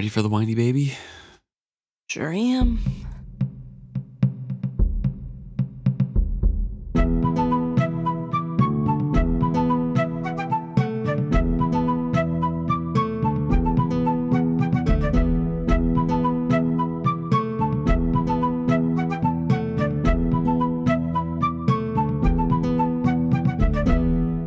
[0.00, 0.96] Ready for the whiny baby?
[2.08, 2.78] Sure am.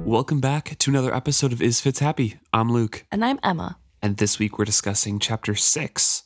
[0.03, 2.39] Welcome back to another episode of Is Fitz Happy.
[2.51, 3.77] I'm Luke, And I'm Emma.
[4.03, 6.23] And this week we're discussing chapter six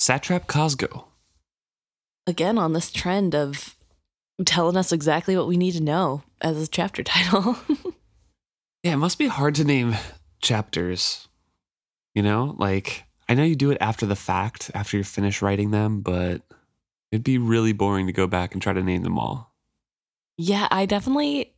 [0.00, 1.04] Satrap Cosgo.
[2.26, 3.76] Again, on this trend of
[4.44, 7.56] telling us exactly what we need to know as a chapter title.
[8.82, 9.96] Yeah, it must be hard to name
[10.42, 11.28] chapters.
[12.14, 15.70] You know, like I know you do it after the fact, after you finish writing
[15.70, 16.42] them, but
[17.12, 19.54] it'd be really boring to go back and try to name them all.
[20.36, 21.54] yeah, I definitely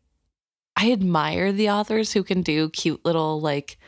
[0.76, 3.78] I admire the authors who can do cute little like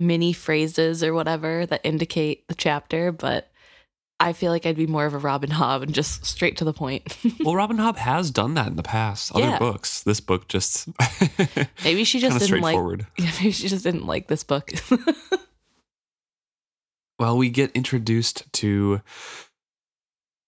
[0.00, 3.50] mini phrases or whatever that indicate the chapter, but
[4.20, 6.72] I feel like I'd be more of a Robin Hobb and just straight to the
[6.72, 7.16] point.
[7.44, 9.32] Well, Robin Hobb has done that in the past.
[9.34, 9.58] Other Yeah.
[9.58, 10.02] books.
[10.02, 10.88] This book just
[11.84, 12.76] maybe she just didn't like.
[13.18, 14.70] Yeah, maybe she just didn't like this book.
[17.18, 19.00] Well, we get introduced to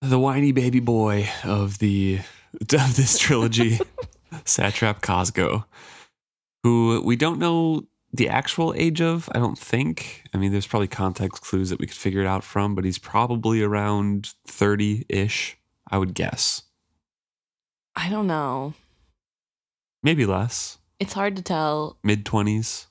[0.03, 2.20] the whiny baby boy of the
[2.60, 3.78] of this trilogy,
[4.44, 5.64] Satrap Cosgo,
[6.62, 7.86] who we don't know
[8.17, 9.28] the actual age of.
[9.34, 10.25] I don't think.
[10.34, 12.98] I mean, there's probably context clues that we could figure it out from, but he's
[12.98, 15.56] probably around thirty ish.
[15.89, 16.62] I would guess,
[17.94, 18.75] I don't know.
[20.03, 21.98] maybe less, It's hard to tell.
[22.03, 22.89] mid twenties.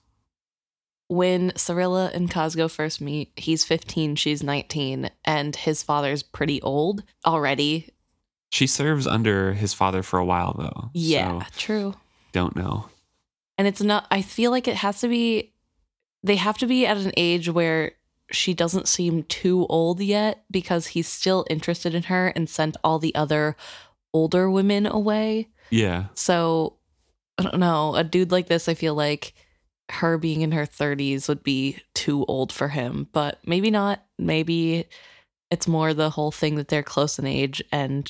[1.07, 7.03] When Serilla and Cosgo first meet, he's 15, she's 19, and his father's pretty old
[7.23, 7.89] already.
[8.49, 10.89] She serves under his father for a while, though.
[10.95, 11.93] Yeah, so true.
[12.31, 12.87] don't know.
[13.57, 15.53] And it's not, I feel like it has to be,
[16.23, 17.93] they have to be at an age where
[18.31, 22.99] she doesn't seem too old yet because he's still interested in her and sent all
[22.99, 23.55] the other
[24.13, 25.49] older women away.
[25.69, 26.77] Yeah, So
[27.37, 27.95] I don't know.
[27.95, 29.33] A dude like this, I feel like
[29.89, 34.03] her being in her 30s would be too old for him, but maybe not.
[34.17, 34.87] Maybe
[35.51, 38.09] it's more the whole thing that they're close in age and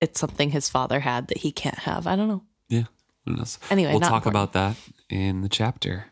[0.00, 2.06] it's something his father had that he can't have.
[2.06, 2.42] I don't know.
[2.78, 2.86] Who
[3.26, 3.58] knows?
[3.70, 4.32] Anyway, we'll talk important.
[4.32, 4.76] about that
[5.08, 6.06] in the chapter.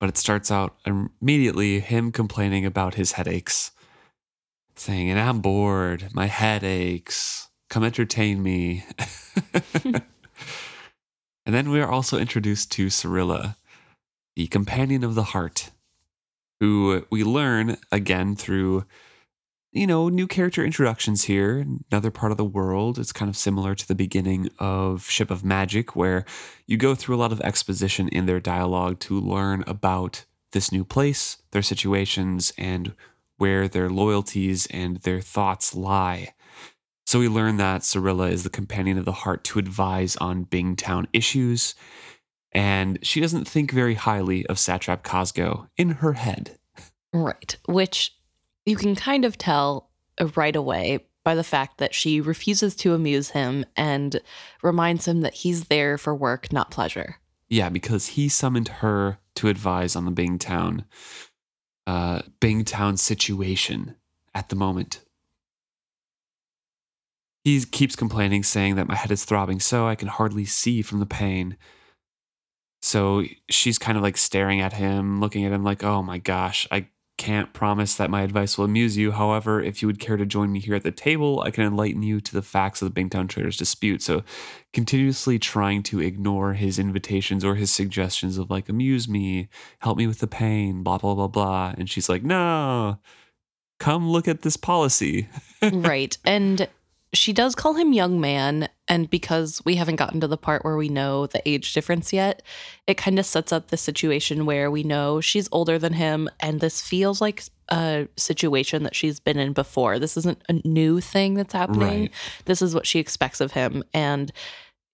[0.00, 3.72] But it starts out immediately him complaining about his headaches,
[4.76, 6.08] saying, And I'm bored.
[6.12, 7.48] My head aches.
[7.68, 8.84] Come entertain me.
[9.84, 10.02] and
[11.44, 13.56] then we are also introduced to Serilla,
[14.36, 15.70] the companion of the heart,
[16.60, 18.84] who we learn again through,
[19.72, 21.64] you know, new character introductions here.
[21.90, 22.98] Another part of the world.
[22.98, 26.24] It's kind of similar to the beginning of Ship of Magic, where
[26.66, 30.84] you go through a lot of exposition in their dialogue to learn about this new
[30.84, 32.94] place, their situations, and
[33.36, 36.34] where their loyalties and their thoughts lie.
[37.06, 41.06] So we learn that Serilla is the companion of the heart to advise on Bingtown
[41.12, 41.74] issues,
[42.52, 46.58] and she doesn't think very highly of Satrap Cosgo in her head.
[47.12, 47.56] Right.
[47.66, 48.17] Which
[48.68, 49.90] you can kind of tell
[50.20, 54.20] uh, right away by the fact that she refuses to amuse him and
[54.62, 57.16] reminds him that he's there for work, not pleasure.
[57.48, 60.84] Yeah, because he summoned her to advise on the Bingtown,
[61.86, 63.96] uh, Bingtown situation
[64.34, 65.00] at the moment.
[67.44, 70.98] He keeps complaining, saying that my head is throbbing so I can hardly see from
[71.00, 71.56] the pain.
[72.82, 76.66] So she's kind of like staring at him, looking at him like, oh my gosh,
[76.70, 79.10] I can't promise that my advice will amuse you.
[79.10, 82.02] However, if you would care to join me here at the table, I can enlighten
[82.02, 84.00] you to the facts of the Bingtown Traders dispute.
[84.02, 84.22] So
[84.72, 89.48] continuously trying to ignore his invitations or his suggestions of like amuse me,
[89.80, 91.74] help me with the pain, blah blah blah blah.
[91.76, 92.98] And she's like, "No.
[93.80, 95.28] Come look at this policy."
[95.62, 96.16] right.
[96.24, 96.68] And
[97.12, 98.68] she does call him young man.
[98.86, 102.42] And because we haven't gotten to the part where we know the age difference yet,
[102.86, 106.28] it kind of sets up the situation where we know she's older than him.
[106.40, 109.98] And this feels like a situation that she's been in before.
[109.98, 112.00] This isn't a new thing that's happening.
[112.02, 112.12] Right.
[112.44, 113.84] This is what she expects of him.
[113.94, 114.32] And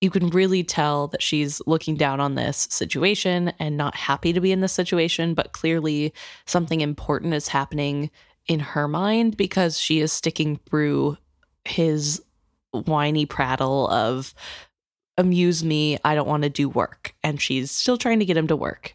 [0.01, 4.41] you can really tell that she's looking down on this situation and not happy to
[4.41, 6.13] be in this situation, but clearly
[6.47, 8.11] something important is happening
[8.47, 11.17] in her mind because she is sticking through
[11.65, 12.23] his
[12.73, 14.35] whiny prattle of
[15.17, 17.15] amuse me, I don't want to do work.
[17.23, 18.95] And she's still trying to get him to work.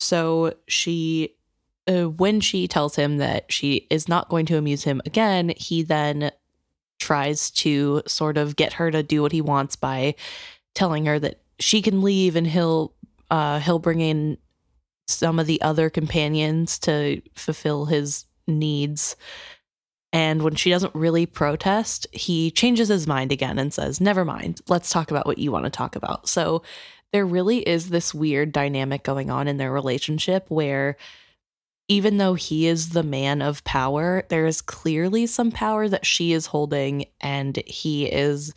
[0.00, 1.34] So she,
[1.86, 5.82] uh, when she tells him that she is not going to amuse him again, he
[5.82, 6.32] then
[6.98, 10.14] tries to sort of get her to do what he wants by
[10.74, 12.94] telling her that she can leave and he'll
[13.30, 14.38] uh he'll bring in
[15.08, 19.16] some of the other companions to fulfill his needs.
[20.12, 24.60] And when she doesn't really protest, he changes his mind again and says, Never mind,
[24.68, 26.28] let's talk about what you want to talk about.
[26.28, 26.62] So
[27.12, 30.96] there really is this weird dynamic going on in their relationship where
[31.88, 36.32] even though he is the man of power, there is clearly some power that she
[36.32, 38.54] is holding, and he is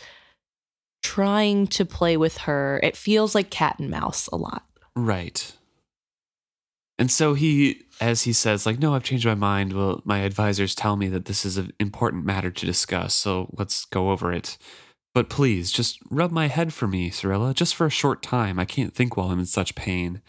[1.04, 2.80] trying to play with her.
[2.84, 4.64] It feels like cat and mouse a lot.
[4.96, 5.54] Right.
[6.98, 9.74] And so he, as he says, like, no, I've changed my mind.
[9.74, 13.86] Well, my advisors tell me that this is an important matter to discuss, so let's
[13.86, 14.58] go over it.
[15.14, 18.60] But please, just rub my head for me, Serilla, just for a short time.
[18.60, 20.22] I can't think while I'm in such pain.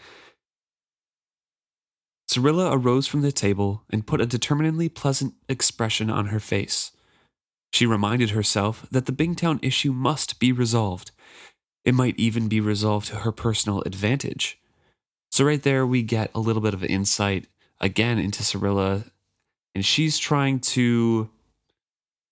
[2.29, 6.91] Serilla arose from the table and put a determinedly pleasant expression on her face.
[7.73, 11.11] She reminded herself that the Bingtown issue must be resolved.
[11.83, 14.59] It might even be resolved to her personal advantage.
[15.31, 17.47] So, right there, we get a little bit of insight
[17.79, 19.09] again into Serilla,
[19.75, 21.29] and she's trying to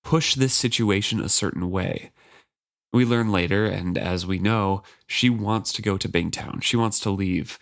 [0.04, 2.12] push this situation a certain way.
[2.94, 6.62] We learn later, and as we know, she wants to go to Bingtown.
[6.62, 7.60] She wants to leave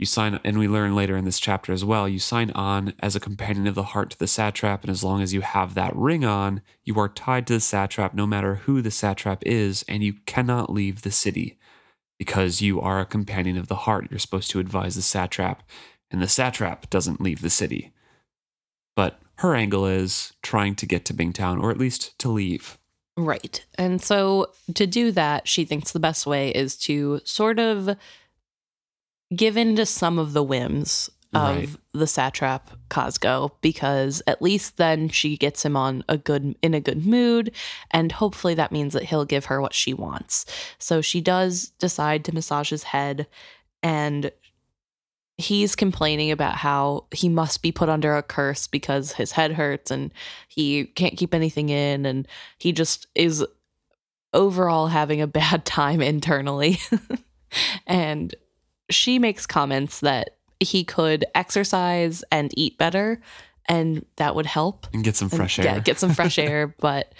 [0.00, 3.14] you sign and we learn later in this chapter as well you sign on as
[3.14, 5.94] a companion of the heart to the satrap and as long as you have that
[5.94, 10.02] ring on you are tied to the satrap no matter who the satrap is and
[10.02, 11.58] you cannot leave the city
[12.18, 15.62] because you are a companion of the heart you're supposed to advise the satrap
[16.10, 17.92] and the satrap doesn't leave the city
[18.96, 22.78] but her angle is trying to get to bingtown or at least to leave
[23.16, 23.64] Right.
[23.76, 27.96] And so to do that, she thinks the best way is to sort of
[29.34, 31.68] give in to some of the whims of Right.
[31.92, 36.80] the satrap Cosgo because at least then she gets him on a good in a
[36.80, 37.52] good mood
[37.92, 40.44] and hopefully that means that he'll give her what she wants.
[40.78, 43.26] So she does decide to massage his head
[43.82, 44.32] and
[45.40, 49.90] he's complaining about how he must be put under a curse because his head hurts
[49.90, 50.10] and
[50.48, 52.28] he can't keep anything in and
[52.58, 53.44] he just is
[54.32, 56.78] overall having a bad time internally.
[57.86, 58.34] and
[58.90, 63.20] she makes comments that he could exercise and eat better
[63.66, 64.86] and that would help.
[64.92, 65.64] And get some and fresh air.
[65.64, 67.12] yeah, get some fresh air but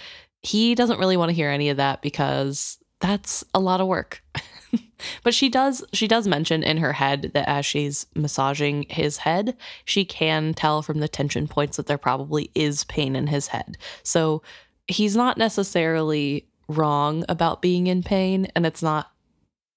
[0.43, 4.23] he doesn't really want to hear any of that because that's a lot of work
[5.25, 9.57] but she does she does mention in her head that as she's massaging his head
[9.85, 13.77] she can tell from the tension points that there probably is pain in his head
[14.03, 14.43] so
[14.87, 19.11] he's not necessarily wrong about being in pain and it's not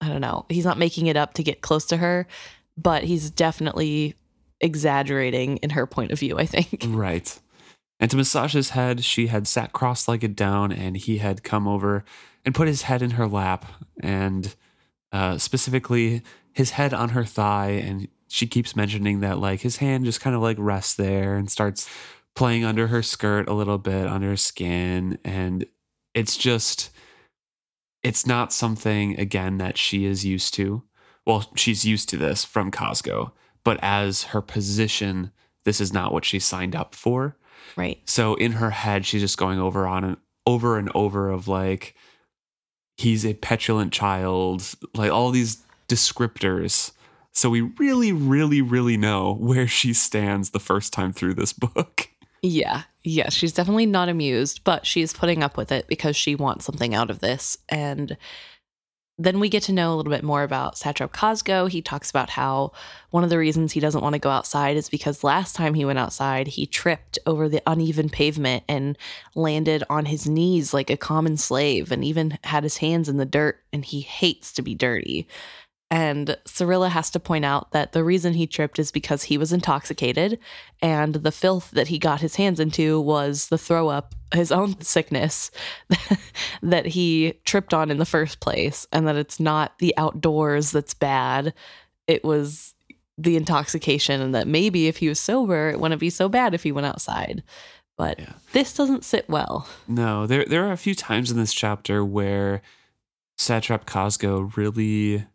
[0.01, 2.28] i don't know he's not making it up to get close to her
[2.78, 4.16] but he's definitely
[4.62, 7.39] exaggerating in her point of view i think Right.
[8.00, 11.69] And to massage his head, she had sat cross legged down and he had come
[11.69, 12.04] over
[12.44, 13.66] and put his head in her lap
[14.01, 14.56] and
[15.13, 16.21] uh, specifically
[16.51, 17.69] his head on her thigh.
[17.69, 21.50] And she keeps mentioning that, like, his hand just kind of like rests there and
[21.50, 21.89] starts
[22.36, 25.19] playing under her skirt a little bit, under her skin.
[25.24, 25.65] And
[26.13, 26.89] it's just,
[28.01, 30.83] it's not something, again, that she is used to.
[31.25, 33.31] Well, she's used to this from Cosgo,
[33.63, 35.31] but as her position,
[35.63, 37.38] this is not what she signed up for.
[37.77, 41.48] right So in her head, she's just going over on and over and over of
[41.48, 41.95] like,
[42.98, 46.92] he's a petulant child, like all these descriptors.
[47.31, 52.10] So we really, really, really know where she stands the first time through this book.
[52.42, 56.65] Yeah, yeah, she's definitely not amused, but she's putting up with it because she wants
[56.65, 57.58] something out of this.
[57.70, 58.18] And
[59.20, 61.70] then we get to know a little bit more about Satrap Cosgo.
[61.70, 62.72] He talks about how
[63.12, 65.86] one of the reasons he doesn't want to go outside is because last time he
[65.86, 68.98] went outside, he tripped over the uneven pavement and
[69.36, 73.25] landed on his knees like a common slave and even had his hands in the
[73.25, 75.27] dirt, and he hates to be dirty.
[75.94, 79.54] And Serilla has to point out that the reason he tripped is because he was
[79.54, 80.40] intoxicated,
[80.82, 84.82] and the filth that he got his hands into was the throw up, his own
[84.82, 85.52] sickness
[86.64, 90.96] that he tripped on in the first place, and that it's not the outdoors that's
[90.96, 91.54] bad.
[92.08, 92.74] It was
[93.20, 96.64] the intoxication, and that maybe if he was sober, it wouldn't be so bad if
[96.64, 97.44] he went outside.
[97.98, 98.34] But Yeah.
[98.54, 99.68] this doesn't sit well.
[99.88, 102.64] No, there there are a few times in this chapter where
[103.38, 105.28] Satrap Cosgo really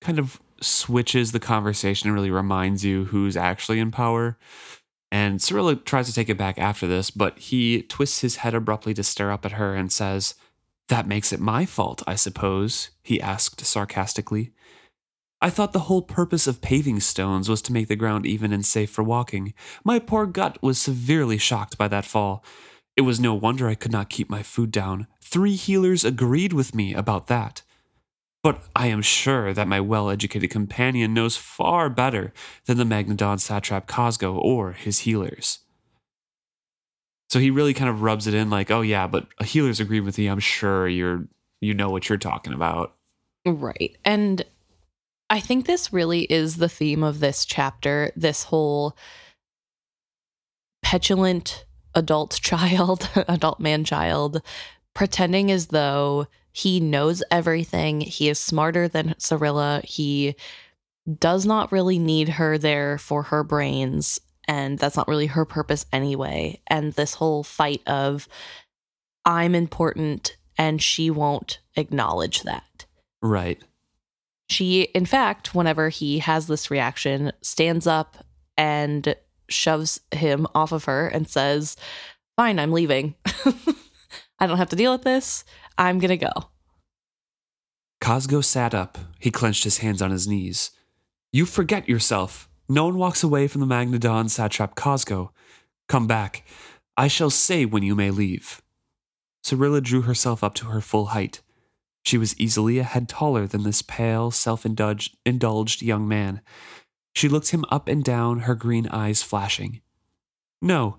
[0.00, 4.38] kind of switches the conversation and really reminds you who's actually in power.
[5.12, 8.94] And Serilla tries to take it back after this, but he twists his head abruptly
[8.94, 10.34] to stare up at her and says,
[10.88, 14.52] That makes it my fault, I suppose, he asked sarcastically.
[15.40, 18.64] I thought the whole purpose of paving stones was to make the ground even and
[18.64, 19.52] safe for walking.
[19.84, 22.42] My poor gut was severely shocked by that fall.
[22.96, 25.06] It was no wonder I could not keep my food down.
[25.22, 27.62] Three healers agreed with me about that.
[28.46, 32.32] But I am sure that my well educated companion knows far better
[32.66, 35.58] than the Magnadon satrap Cosgo or his healers.
[37.28, 39.98] So he really kind of rubs it in like, oh yeah, but a healers agree
[39.98, 40.28] with me.
[40.28, 41.26] I'm sure you're
[41.60, 42.94] you know what you're talking about.
[43.44, 43.96] Right.
[44.04, 44.44] And
[45.28, 48.96] I think this really is the theme of this chapter, this whole
[50.84, 51.64] petulant
[51.96, 54.40] adult child, adult man child,
[54.94, 58.00] pretending as though he knows everything.
[58.00, 59.84] He is smarter than Serilla.
[59.84, 60.36] He
[61.18, 64.18] does not really need her there for her brains.
[64.48, 66.62] And that's not really her purpose anyway.
[66.66, 68.26] And this whole fight of,
[69.26, 72.86] I'm important and she won't acknowledge that.
[73.20, 73.62] Right.
[74.48, 78.24] She, in fact, whenever he has this reaction, stands up
[78.56, 79.14] and
[79.50, 81.76] shoves him off of her and says,
[82.34, 83.14] Fine, I'm leaving.
[84.38, 85.44] I don't have to deal with this.
[85.78, 86.30] I'm going to go.
[88.00, 88.98] Cosgo sat up.
[89.18, 90.70] He clenched his hands on his knees.
[91.32, 92.48] You forget yourself.
[92.68, 95.30] No one walks away from the Magnadon satrap Cosgo.
[95.88, 96.44] Come back.
[96.96, 98.62] I shall say when you may leave.
[99.44, 101.42] Serilla drew herself up to her full height.
[102.04, 106.40] She was easily a head taller than this pale, self indulged young man.
[107.14, 109.80] She looked him up and down, her green eyes flashing.
[110.62, 110.98] No,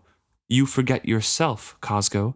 [0.49, 2.35] you forget yourself, Cosgo.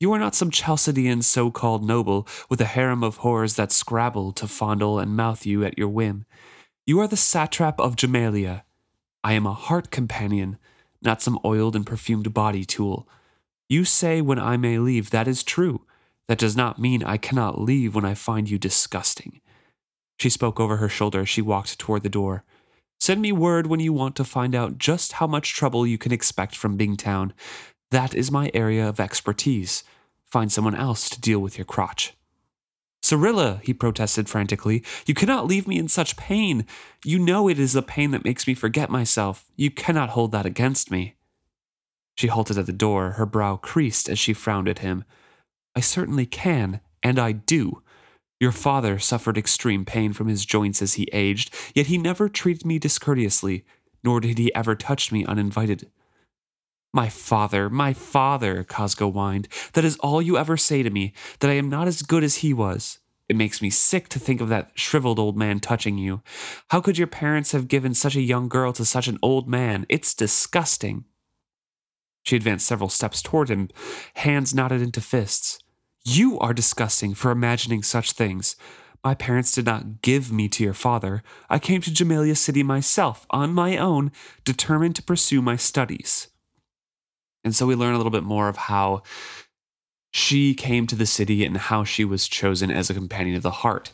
[0.00, 4.32] You are not some Chalcedean so called noble with a harem of whores that scrabble
[4.32, 6.24] to fondle and mouth you at your whim.
[6.86, 8.62] You are the satrap of Jamalia.
[9.22, 10.56] I am a heart companion,
[11.02, 13.06] not some oiled and perfumed body tool.
[13.68, 15.84] You say when I may leave, that is true.
[16.28, 19.42] That does not mean I cannot leave when I find you disgusting.
[20.18, 22.42] She spoke over her shoulder as she walked toward the door.
[23.00, 26.12] Send me word when you want to find out just how much trouble you can
[26.12, 27.32] expect from Bingtown.
[27.90, 29.82] That is my area of expertise.
[30.24, 32.14] Find someone else to deal with your crotch.
[33.02, 36.66] Serilla, he protested frantically, you cannot leave me in such pain.
[37.04, 39.46] You know it is the pain that makes me forget myself.
[39.56, 41.16] You cannot hold that against me.
[42.16, 45.04] She halted at the door, her brow creased as she frowned at him.
[45.74, 47.82] I certainly can, and I do.
[48.38, 52.66] Your father suffered extreme pain from his joints as he aged, yet he never treated
[52.66, 53.64] me discourteously,
[54.04, 55.90] nor did he ever touch me uninvited.
[56.92, 59.46] My father, my father, Cosgo whined.
[59.74, 62.36] That is all you ever say to me, that I am not as good as
[62.36, 62.98] he was.
[63.28, 66.20] It makes me sick to think of that shriveled old man touching you.
[66.70, 69.86] How could your parents have given such a young girl to such an old man?
[69.88, 71.04] It's disgusting.
[72.24, 73.68] She advanced several steps toward him,
[74.14, 75.60] hands knotted into fists.
[76.04, 78.56] You are disgusting for imagining such things.
[79.04, 81.22] My parents did not give me to your father.
[81.48, 84.10] I came to Jamalia City myself, on my own,
[84.44, 86.28] determined to pursue my studies.
[87.44, 89.02] And so we learn a little bit more of how
[90.12, 93.50] she came to the city and how she was chosen as a companion of the
[93.50, 93.92] heart.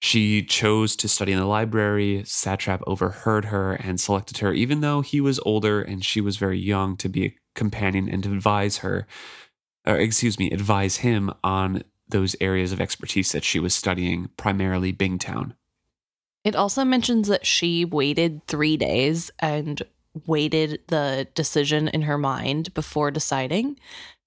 [0.00, 2.22] She chose to study in the library.
[2.24, 6.58] Satrap overheard her and selected her, even though he was older and she was very
[6.58, 9.06] young, to be a companion and to advise her
[9.88, 14.92] or excuse me, advise him on those areas of expertise that she was studying, primarily
[14.92, 15.54] Bingtown.
[16.44, 19.82] It also mentions that she waited three days and
[20.26, 23.78] waited the decision in her mind before deciding.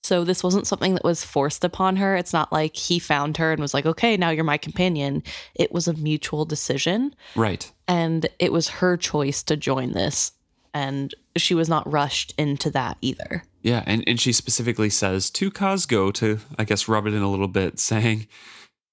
[0.03, 2.15] So this wasn't something that was forced upon her.
[2.15, 5.21] It's not like he found her and was like, okay, now you're my companion.
[5.53, 7.15] It was a mutual decision.
[7.36, 7.71] Right.
[7.88, 10.31] And it was her choice to join this.
[10.74, 13.43] And she was not rushed into that either.
[13.62, 17.29] Yeah, and, and she specifically says to Cosgo to, I guess, rub it in a
[17.29, 18.27] little bit, saying,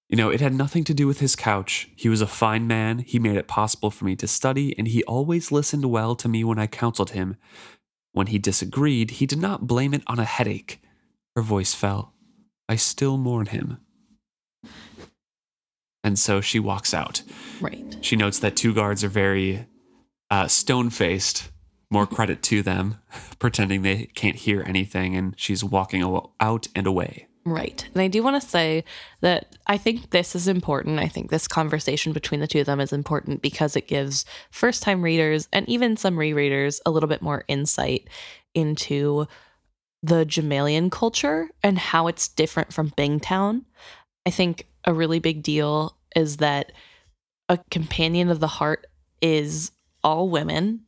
[0.08, 1.90] you know, it had nothing to do with his couch.
[1.94, 3.00] He was a fine man.
[3.00, 6.44] He made it possible for me to study, and he always listened well to me
[6.44, 7.36] when I counseled him.
[8.12, 10.80] When he disagreed, he did not blame it on a headache.
[11.36, 12.14] Her voice fell.
[12.68, 13.78] I still mourn him.
[16.02, 17.22] And so she walks out.
[17.60, 17.96] Right.
[18.00, 19.66] She notes that two guards are very
[20.30, 21.50] uh, stone faced
[21.90, 22.98] more credit to them,
[23.38, 26.02] pretending they can't hear anything, and she's walking
[26.40, 27.27] out and away.
[27.48, 27.86] Right.
[27.94, 28.84] And I do want to say
[29.20, 30.98] that I think this is important.
[30.98, 34.82] I think this conversation between the two of them is important because it gives first
[34.82, 38.08] time readers and even some rereaders a little bit more insight
[38.54, 39.26] into
[40.02, 43.64] the Jamalian culture and how it's different from Bingtown.
[44.26, 46.72] I think a really big deal is that
[47.48, 48.86] a companion of the heart
[49.22, 49.70] is
[50.04, 50.80] all women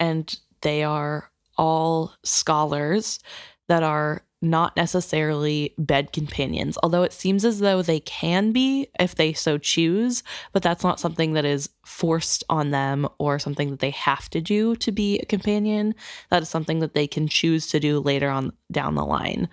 [0.00, 3.20] and they are all scholars
[3.68, 9.16] that are not necessarily bed companions, although it seems as though they can be if
[9.16, 13.80] they so choose, but that's not something that is forced on them or something that
[13.80, 15.94] they have to do to be a companion.
[16.30, 19.48] That is something that they can choose to do later on down the line.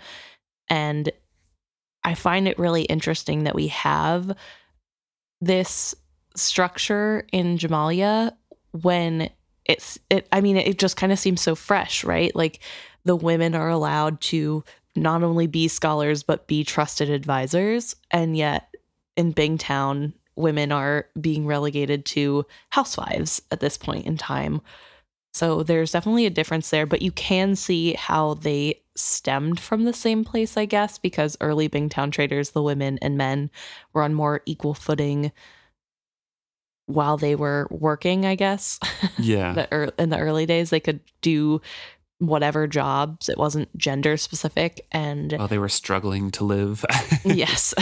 [0.70, 1.12] And
[2.04, 4.38] I find it really interesting that we have
[5.42, 5.96] this
[6.36, 8.36] structure in Jamalia
[8.72, 9.30] when
[9.65, 12.36] it's it I mean it just kind of seems so fresh, right?
[12.36, 12.60] Like
[13.05, 14.63] the women are allowed to
[14.95, 18.74] not only be scholars but be trusted advisors and yet
[19.15, 24.62] in Bingtown women are being relegated to housewives at this point in time.
[25.33, 29.93] So there's definitely a difference there, but you can see how they stemmed from the
[29.93, 33.50] same place, I guess, because early Bingtown traders, the women and men,
[33.93, 35.33] were on more equal footing
[36.85, 38.79] while they were working, I guess.
[39.17, 39.53] Yeah.
[39.53, 41.62] the, in the early days, they could do
[42.19, 43.29] whatever jobs.
[43.29, 44.86] It wasn't gender specific.
[44.91, 46.86] And While they were struggling to live.
[47.25, 47.74] yes.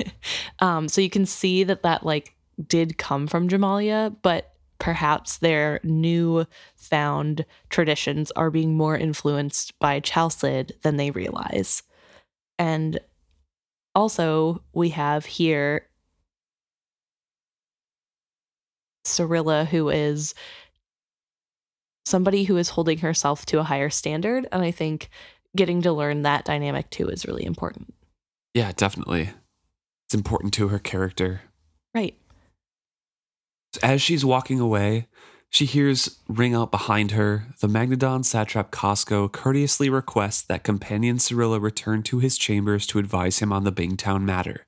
[0.58, 2.34] um, so you can see that that like
[2.66, 10.00] did come from Jamalia, but perhaps their new found traditions are being more influenced by
[10.00, 11.82] Chalced than they realize.
[12.58, 12.98] And
[13.94, 15.88] also, we have here
[19.04, 20.34] Serilla, who is
[22.04, 24.46] somebody who is holding herself to a higher standard.
[24.52, 25.08] And I think
[25.56, 27.94] getting to learn that dynamic too is really important.
[28.54, 29.30] Yeah, definitely.
[30.06, 31.42] It's important to her character.
[31.94, 32.16] Right.
[33.82, 35.06] As she's walking away,
[35.48, 37.48] she hears ring out behind her.
[37.60, 43.38] The Magnadon satrap Cosgo courteously requests that companion Serilla return to his chambers to advise
[43.38, 44.66] him on the Bingtown matter.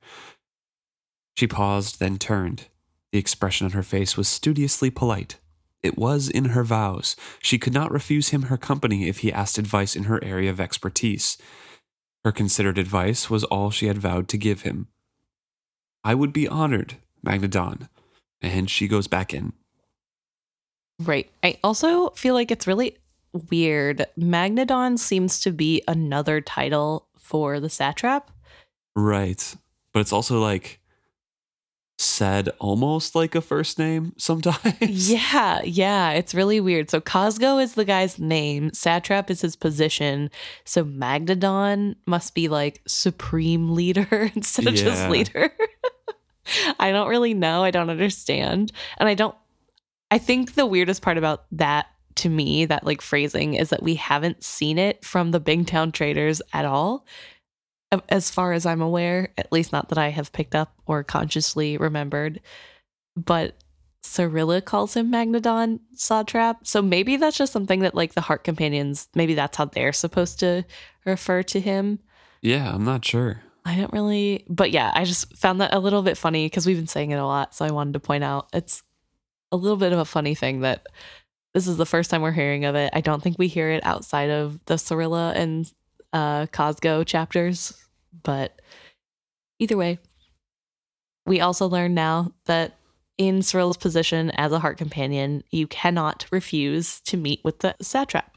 [1.37, 2.67] She paused, then turned.
[3.13, 5.39] The expression on her face was studiously polite.
[5.85, 7.15] It was in her vows.
[7.41, 10.59] She could not refuse him her company if he asked advice in her area of
[10.59, 11.37] expertise.
[12.25, 14.89] Her considered advice was all she had vowed to give him.
[16.03, 17.91] I would be honored, Magnadon.
[18.41, 19.53] And she goes back in.
[20.99, 21.31] Right.
[21.43, 22.97] I also feel like it's really
[23.51, 24.07] weird.
[24.19, 28.31] Magnadon seems to be another title for the satrap.
[28.97, 29.55] Right.
[29.93, 30.81] But it's also like
[31.99, 35.11] said almost like a first name sometimes.
[35.15, 36.91] Yeah, yeah, it's really weird.
[36.91, 40.31] So Cosgo is the guy's name, Satrap is his position.
[40.65, 45.53] So Magnadon must be like supreme leader instead of just leader.
[46.79, 47.63] I don't really know.
[47.65, 48.73] I don't understand.
[48.99, 49.35] And I don't
[50.11, 53.97] I think the weirdest part about that to me, that like phrasing, is that we
[53.97, 57.05] haven't seen it from the Bingtown traders at all.
[58.09, 61.77] As far as I'm aware, at least not that I have picked up or consciously
[61.77, 62.41] remembered.
[63.17, 63.57] But
[64.05, 66.67] Serilla calls him Magnadon Sawtrap.
[66.67, 70.39] So maybe that's just something that like the Heart Companions, maybe that's how they're supposed
[70.41, 70.65] to
[71.05, 71.99] refer to him.
[72.43, 73.43] Yeah, I'm not sure.
[73.65, 76.77] I don't really, but yeah, I just found that a little bit funny because we've
[76.77, 77.55] been saying it a lot.
[77.55, 78.83] So I wanted to point out it's
[79.51, 80.87] a little bit of a funny thing that
[81.55, 82.91] this is the first time we're hearing of it.
[82.93, 85.73] I don't think we hear it outside of the Serilla and
[86.13, 87.73] uh, Cosgo chapters,
[88.23, 88.61] but
[89.59, 89.99] either way,
[91.27, 92.77] we also learn now that
[93.17, 98.37] in Serilla's position as a heart companion, you cannot refuse to meet with the satrap.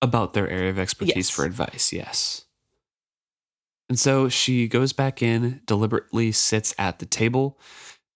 [0.00, 1.30] About their area of expertise Yes.
[1.30, 2.44] for advice, yes.
[3.88, 7.58] And so she goes back in, deliberately sits at the table,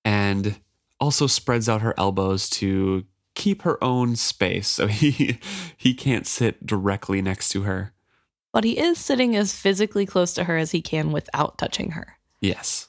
[0.04, 0.58] and
[0.98, 5.38] also spreads out her elbows to keep her own space so he
[5.76, 7.92] he can't sit directly next to her.
[8.56, 12.16] But he is sitting as physically close to her as he can without touching her.
[12.40, 12.88] Yes.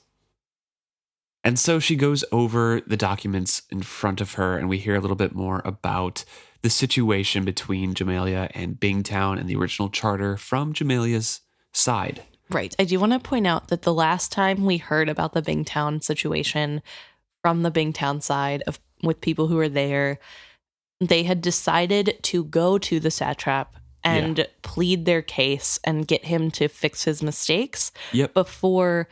[1.43, 5.01] And so she goes over the documents in front of her, and we hear a
[5.01, 6.23] little bit more about
[6.61, 11.41] the situation between Jamalia and Bingtown and the original charter from Jamalia's
[11.73, 12.23] side.
[12.49, 12.73] Right.
[12.79, 16.01] I do want to point out that the last time we heard about the Bingtown
[16.01, 16.81] situation
[17.41, 20.19] from the Bingtown side of with people who were there,
[21.01, 23.75] they had decided to go to the satrap
[24.07, 28.33] and plead their case and get him to fix his mistakes Yep.
[28.33, 29.07] before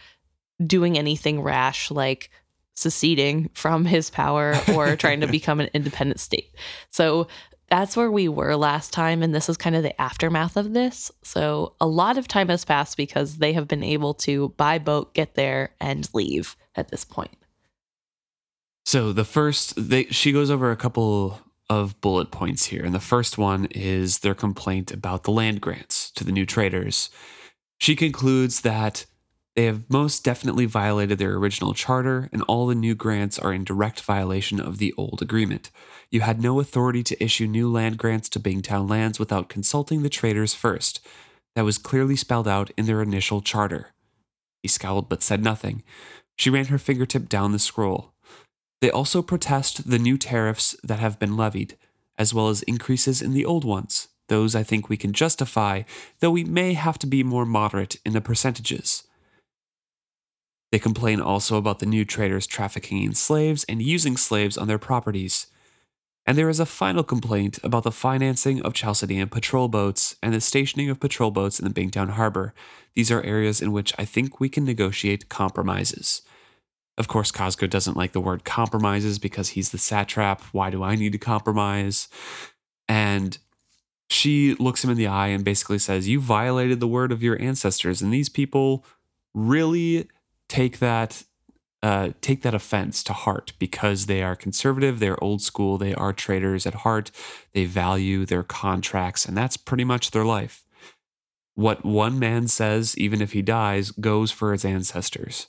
[0.65, 2.29] doing anything rash like
[2.75, 6.53] seceding from his power or trying to become an independent state.
[6.89, 7.27] So
[7.69, 9.23] that's where we were last time.
[9.23, 11.11] And this is kind of the aftermath of this.
[11.23, 15.13] So a lot of time has passed because they have been able to buy boat,
[15.13, 17.35] get there, and leave at this point.
[18.85, 22.83] So the first, they, she goes over a couple of bullet points here.
[22.83, 27.09] And the first one is their complaint about the land grants to the new traders.
[27.79, 29.05] She concludes that
[29.55, 33.63] they have most definitely violated their original charter, and all the new grants are in
[33.63, 35.71] direct violation of the old agreement.
[36.11, 40.09] You had no authority to issue new land grants to Bingtown lands without consulting the
[40.09, 40.99] traders first.
[41.55, 43.93] That was clearly spelled out in their initial charter.
[44.61, 45.83] He scowled but said nothing.
[46.35, 48.14] She ran her fingertip down the scroll.
[48.85, 51.75] They also protest the new tariffs that have been levied,
[52.19, 54.09] as well as increases in the old ones.
[54.27, 55.81] Those I think we can justify,
[56.19, 59.01] though we may have to be more moderate in the percentages.
[60.71, 64.77] They complain also about the new traders trafficking in slaves and using slaves on their
[64.77, 65.47] properties.
[66.27, 70.41] And there is a final complaint about the financing of Chalcedean patrol boats and the
[70.41, 72.53] stationing of patrol boats in the Bingtown harbor.
[72.93, 76.21] These are areas in which I think we can negotiate compromises.
[76.97, 80.41] Of course, Cosgo doesn't like the word compromises because he's the satrap.
[80.53, 82.07] Why do I need to compromise?
[82.87, 83.37] And
[84.09, 87.41] she looks him in the eye and basically says, You violated the word of your
[87.41, 88.01] ancestors.
[88.01, 88.85] And these people
[89.33, 90.07] really
[90.47, 91.23] take that
[91.83, 96.11] uh, take that offense to heart because they are conservative, they're old school, they are
[96.11, 97.11] traders at heart,
[97.53, 100.65] they value their contracts, and that's pretty much their life.
[101.53, 105.45] What one man says, even if he dies, goes for his ancestors.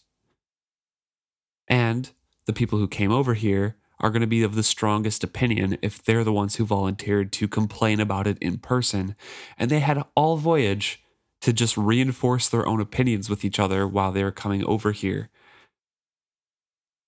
[1.68, 2.10] And
[2.46, 6.02] the people who came over here are going to be of the strongest opinion if
[6.02, 9.16] they're the ones who volunteered to complain about it in person.
[9.58, 11.02] And they had all voyage
[11.40, 15.30] to just reinforce their own opinions with each other while they were coming over here.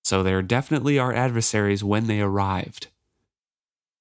[0.02, 2.86] So they are definitely our adversaries when they arrived.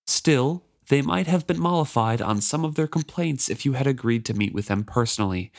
[0.05, 4.23] Still, they might have been mollified on some of their complaints if you had agreed
[4.25, 5.51] to meet with them personally.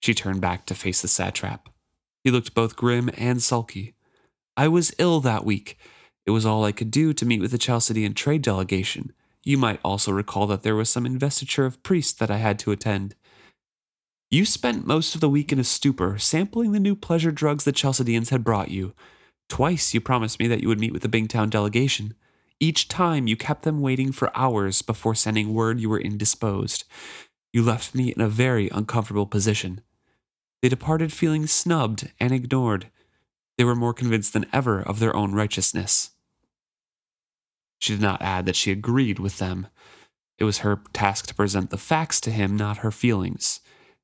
[0.00, 1.68] She turned back to face the satrap.
[2.22, 3.95] He looked both grim and sulky.
[4.56, 5.78] I was ill that week.
[6.24, 9.12] It was all I could do to meet with the Chalcedean trade delegation.
[9.44, 12.72] You might also recall that there was some investiture of priests that I had to
[12.72, 13.14] attend.
[14.30, 17.70] You spent most of the week in a stupor, sampling the new pleasure drugs the
[17.70, 18.92] Chalcedeans had brought you.
[19.48, 22.14] Twice you promised me that you would meet with the Bingtown delegation.
[22.58, 26.84] Each time you kept them waiting for hours before sending word you were indisposed.
[27.52, 29.82] You left me in a very uncomfortable position.
[30.60, 32.90] They departed feeling snubbed and ignored.
[33.56, 36.10] They were more convinced than ever of their own righteousness.
[37.78, 39.68] She did not add that she agreed with them.
[40.38, 43.60] It was her task to present the facts to him, not her feelings.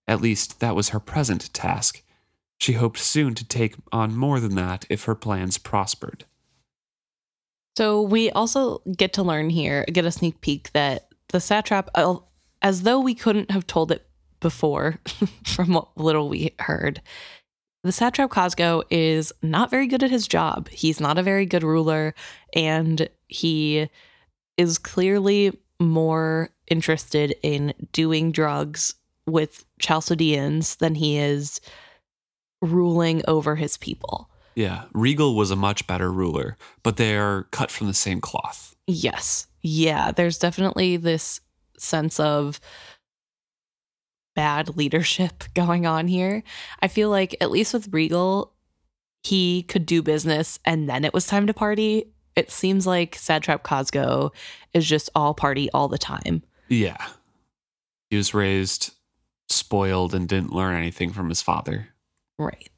[0.09, 2.03] At least, that was her present task.
[2.59, 6.25] She hoped soon to take on more than that if her plans prospered.
[7.77, 12.17] So we also get to learn here, get a sneak peek that the satrap, uh,
[12.61, 14.07] as though we couldn't have told it
[14.41, 14.99] before
[15.47, 17.01] from what little we heard,
[17.83, 20.69] the satrap Cosgo is not very good at his job.
[20.69, 22.15] He's not a very good ruler,
[22.55, 23.89] and he
[24.57, 28.95] is clearly more interested in doing drugs
[29.27, 31.61] with Chalcedeans than he is
[32.61, 34.31] ruling over his people.
[34.55, 38.77] Yeah, Regal was a much better ruler, but they are cut from the same cloth.
[38.87, 39.47] Yes.
[39.63, 41.41] Yeah, there's definitely this
[41.79, 42.61] sense of
[44.35, 46.43] bad leadership going on here.
[46.81, 48.53] I feel like, at least with Regal,
[49.23, 52.13] he could do business and then it was time to party.
[52.35, 54.31] It seems like Satrap Cosgo
[54.73, 56.43] is just all party all the time.
[56.69, 57.07] Yeah.
[58.11, 58.95] He was raised
[59.49, 61.89] spoiled and didn't learn anything from his father.
[62.39, 62.71] Right.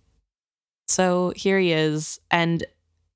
[0.86, 2.20] So here he is.
[2.30, 2.64] And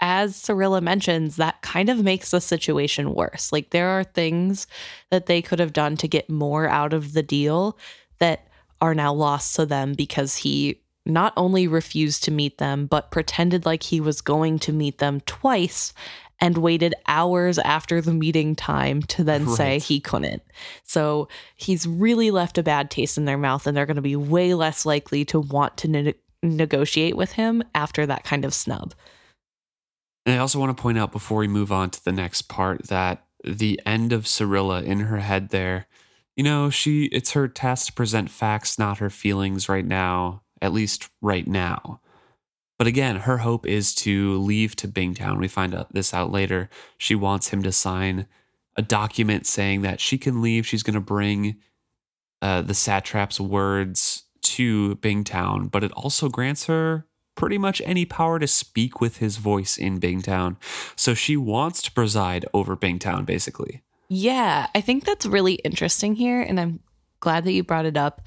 [0.01, 3.53] as Serilla mentions, that kind of makes the situation worse.
[3.53, 4.67] Like there are things
[5.11, 7.77] that they could have done to get more out of the deal
[8.19, 8.49] that
[8.81, 13.65] are now lost to them because he not only refused to meet them, but pretended
[13.65, 15.93] like he was going to meet them twice
[16.41, 19.57] and waited hours after the meeting time to then right.
[19.57, 20.43] say he couldn't.
[20.85, 24.17] So he's really left a bad taste in their mouth, and they're going to be
[24.17, 28.95] way less likely to want to ne- negotiate with him after that kind of snub.
[30.27, 32.85] And I also want to point out before we move on to the next part
[32.89, 35.87] that the end of Serilla in her head there,
[36.39, 40.73] you know, she it's her task to present facts, not her feelings right now, at
[40.73, 42.01] least right now.
[42.79, 45.39] But again, her hope is to leave to Bingtown.
[45.39, 46.71] We find out this out later.
[46.97, 48.29] She wants him to sign
[48.77, 50.65] a document saying that she can leave.
[50.65, 51.57] She's going to bring
[52.41, 58.39] uh, the satrap's words to Bingtown, but it also grants her pretty much any power
[58.39, 60.55] to speak with his voice in Bingtown.
[60.95, 63.83] So she wants to preside over Bingtown, basically.
[64.09, 66.41] Yeah, I think that's really interesting here.
[66.41, 66.81] And I'm
[67.21, 68.23] glad that you brought it up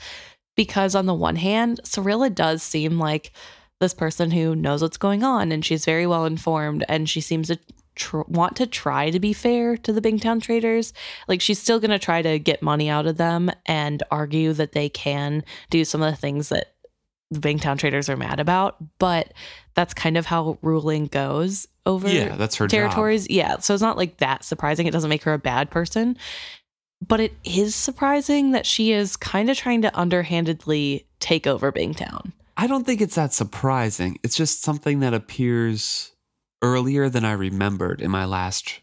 [0.55, 3.31] because, on the one hand, Serilla does seem like
[3.79, 7.47] this person who knows what's going on and she's very well informed and she seems
[7.47, 7.57] to
[7.95, 10.93] tr- want to try to be fair to the Bingtown traders.
[11.27, 14.73] Like she's still going to try to get money out of them and argue that
[14.73, 16.70] they can do some of the things that
[17.31, 19.33] the Bingtown traders are mad about, but
[19.73, 23.23] that's kind of how ruling goes over yeah, that's her territories.
[23.23, 23.31] Job.
[23.31, 24.85] Yeah, so it's not like that surprising.
[24.85, 26.17] It doesn't make her a bad person,
[27.05, 32.33] but it is surprising that she is kind of trying to underhandedly take over Bingtown.
[32.57, 34.19] I don't think it's that surprising.
[34.23, 36.11] It's just something that appears
[36.61, 38.80] earlier than I remembered in my last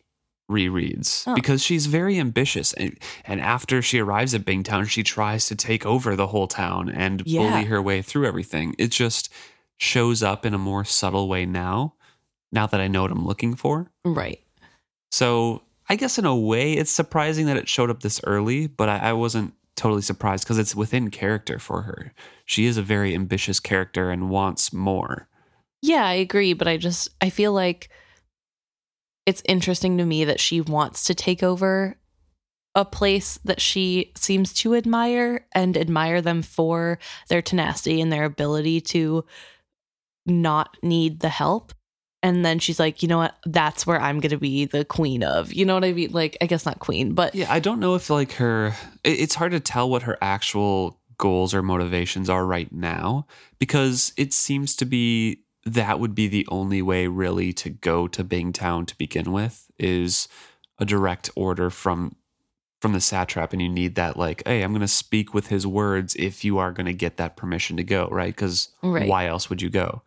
[0.51, 1.35] rereads oh.
[1.35, 5.85] because she's very ambitious and, and after she arrives at Bingtown she tries to take
[5.85, 7.41] over the whole town and yeah.
[7.41, 8.75] bully her way through everything.
[8.79, 9.33] It just
[9.77, 11.95] shows up in a more subtle way now,
[12.51, 13.91] now that I know what I'm looking for.
[14.05, 14.41] Right.
[15.11, 18.89] So I guess in a way, it's surprising that it showed up this early, but
[18.89, 22.13] I, I wasn't totally surprised because it's within character for her.
[22.45, 25.29] She is a very ambitious character and wants more.
[25.81, 27.89] Yeah, I agree, but I just I feel like
[29.29, 31.99] it's interesting to me that she wants to take over
[32.75, 38.25] a place that she seems to admire and admire them for their tenacity and their
[38.25, 39.27] ability to
[40.25, 41.75] not need the help.
[42.23, 43.35] And then she's like, you know what?
[43.45, 45.53] That's where I'm going to be the queen of.
[45.53, 46.11] You know what I mean?
[46.13, 49.53] Like, I guess not queen, but Yeah, I don't know if like her, it's hard
[49.53, 53.27] to tell what her actual goals or motivations are right now
[53.59, 55.43] because it seems to be
[55.75, 60.29] that would be the only way really to go to Bingtown to begin with is
[60.79, 62.17] a direct order from
[62.81, 65.67] from the satrap and you need that like hey i'm going to speak with his
[65.67, 68.35] words if you are going to get that permission to go right?
[68.35, 69.09] Because Right.
[69.09, 70.03] why else would you go?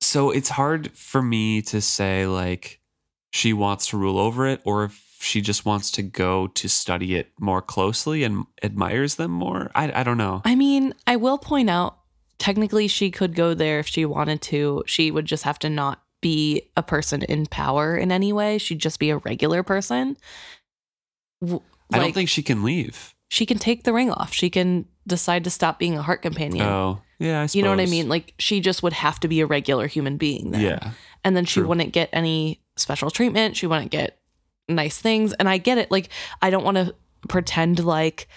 [0.00, 2.80] So it's hard for me to say like
[3.32, 7.14] she wants to rule over it or if she just wants to go to study
[7.16, 9.70] it more closely and admires them more.
[9.74, 10.42] I, I don't know.
[10.44, 11.98] I mean, I will point out
[12.38, 14.82] technically she could go there if she wanted to.
[14.86, 18.58] She would just have to not be a person in power in any way.
[18.58, 20.16] She'd just be a regular person.
[21.42, 21.58] I
[21.98, 24.32] don't think she can leave she can take the ring off.
[24.32, 26.66] She can decide to stop being a heart companion.
[26.66, 28.08] oh yeah I you know what I mean?
[28.08, 30.60] Like she just would have to be a regular human being then.
[30.60, 30.90] yeah
[31.24, 31.68] And then she True.
[31.68, 33.56] wouldn't get any special treatment.
[33.56, 34.18] She wouldn't get
[34.68, 35.32] nice things.
[35.34, 35.90] And I get it.
[35.90, 36.10] Like
[36.42, 36.94] I don't want to
[37.28, 38.28] pretend like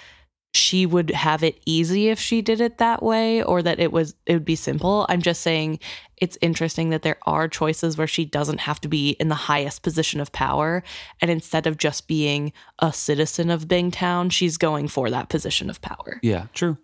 [0.53, 4.15] she would have it easy if she did it that way or that it was
[4.25, 5.05] it would be simple.
[5.09, 5.79] I'm just saying
[6.17, 9.81] it's interesting that there are choices where she doesn't have to be in the highest
[9.81, 10.83] position of power
[11.21, 15.81] and instead of just being a citizen of Bingtown, she's going for that position of
[15.81, 16.19] power.
[16.21, 16.77] yeah true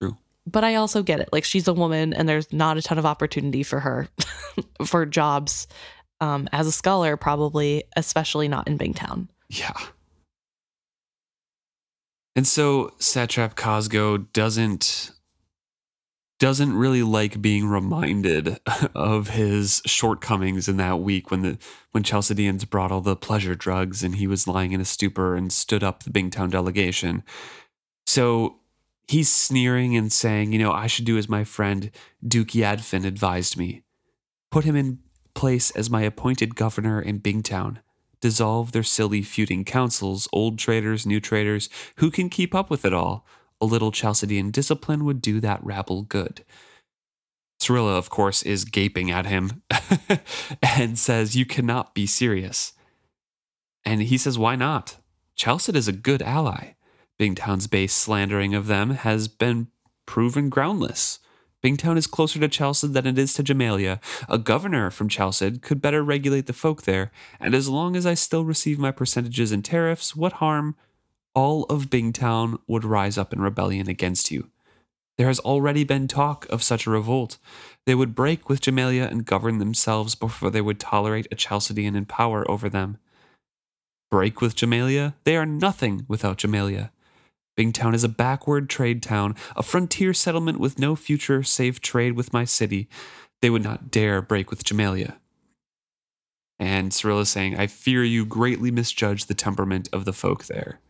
[0.00, 0.16] True.
[0.46, 1.28] But I also get it.
[1.32, 4.08] Like she's a woman and there's not a ton of opportunity for her
[4.86, 5.66] for jobs
[6.20, 9.28] um, as a scholar, probably, especially not in Bingtown.
[9.48, 9.72] Yeah.
[12.38, 15.10] And so Satrap Cosgo doesn't
[16.38, 18.60] doesn't really like being reminded
[18.94, 21.58] of his shortcomings in that week when the
[21.90, 25.52] when Chalcedeans brought all the pleasure drugs and he was lying in a stupor and
[25.52, 27.24] stood up the Bingtown delegation.
[28.06, 28.60] So
[29.08, 31.90] he's sneering and saying, you know, I should do as my friend
[32.24, 33.82] Duke Yadfin advised me.
[34.52, 35.00] Put him in
[35.34, 37.78] place as my appointed governor in Bingtown
[38.20, 42.92] dissolve their silly feuding councils, old traders, new traders, who can keep up with it
[42.92, 43.26] all?
[43.60, 46.44] A little Chalcedean discipline would do that rabble good.
[47.60, 49.62] Serilla, of course, is gaping at him
[50.62, 52.72] and says, You cannot be serious.
[53.84, 54.98] And he says, Why not?
[55.34, 56.74] Chalced is a good ally.
[57.18, 59.68] Bingtown's base slandering of them has been
[60.06, 61.18] proven groundless.
[61.62, 64.00] Bingtown is closer to Chalced than it is to Jamalia.
[64.28, 68.14] A governor from Chalced could better regulate the folk there, and as long as I
[68.14, 70.76] still receive my percentages and tariffs, what harm?
[71.34, 74.50] All of Bingtown would rise up in rebellion against you.
[75.16, 77.38] There has already been talk of such a revolt.
[77.86, 82.06] They would break with Jamalia and govern themselves before they would tolerate a Chalcedean in
[82.06, 82.98] power over them.
[84.12, 85.14] Break with Jamalia?
[85.24, 86.90] They are nothing without Jamalia.
[87.58, 92.32] Bingtown is a backward trade town, a frontier settlement with no future save trade with
[92.32, 92.88] my city.
[93.42, 95.16] They would not dare break with Jamalia.
[96.60, 100.80] And Cyril is saying, I fear you greatly misjudge the temperament of the folk there.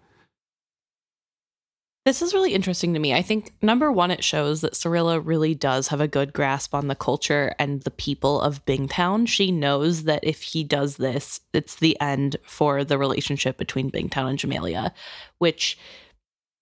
[2.04, 3.12] This is really interesting to me.
[3.12, 6.88] I think number one, it shows that Serilla really does have a good grasp on
[6.88, 9.28] the culture and the people of Bingtown.
[9.28, 14.30] She knows that if he does this, it's the end for the relationship between Bingtown
[14.30, 14.92] and Jamalia,
[15.36, 15.76] which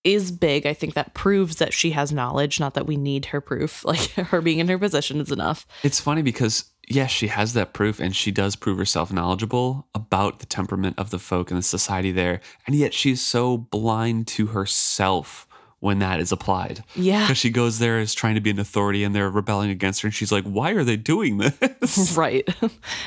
[0.06, 0.66] is big.
[0.66, 3.84] I think that proves that she has knowledge, not that we need her proof.
[3.96, 5.66] Like her being in her position is enough.
[5.82, 10.40] It's funny because, yes, she has that proof and she does prove herself knowledgeable about
[10.40, 12.40] the temperament of the folk and the society there.
[12.66, 15.46] And yet she's so blind to herself
[15.80, 16.84] when that is applied.
[16.94, 17.22] Yeah.
[17.22, 20.06] Because she goes there as trying to be an authority and they're rebelling against her.
[20.08, 22.12] And she's like, why are they doing this?
[22.16, 22.48] right.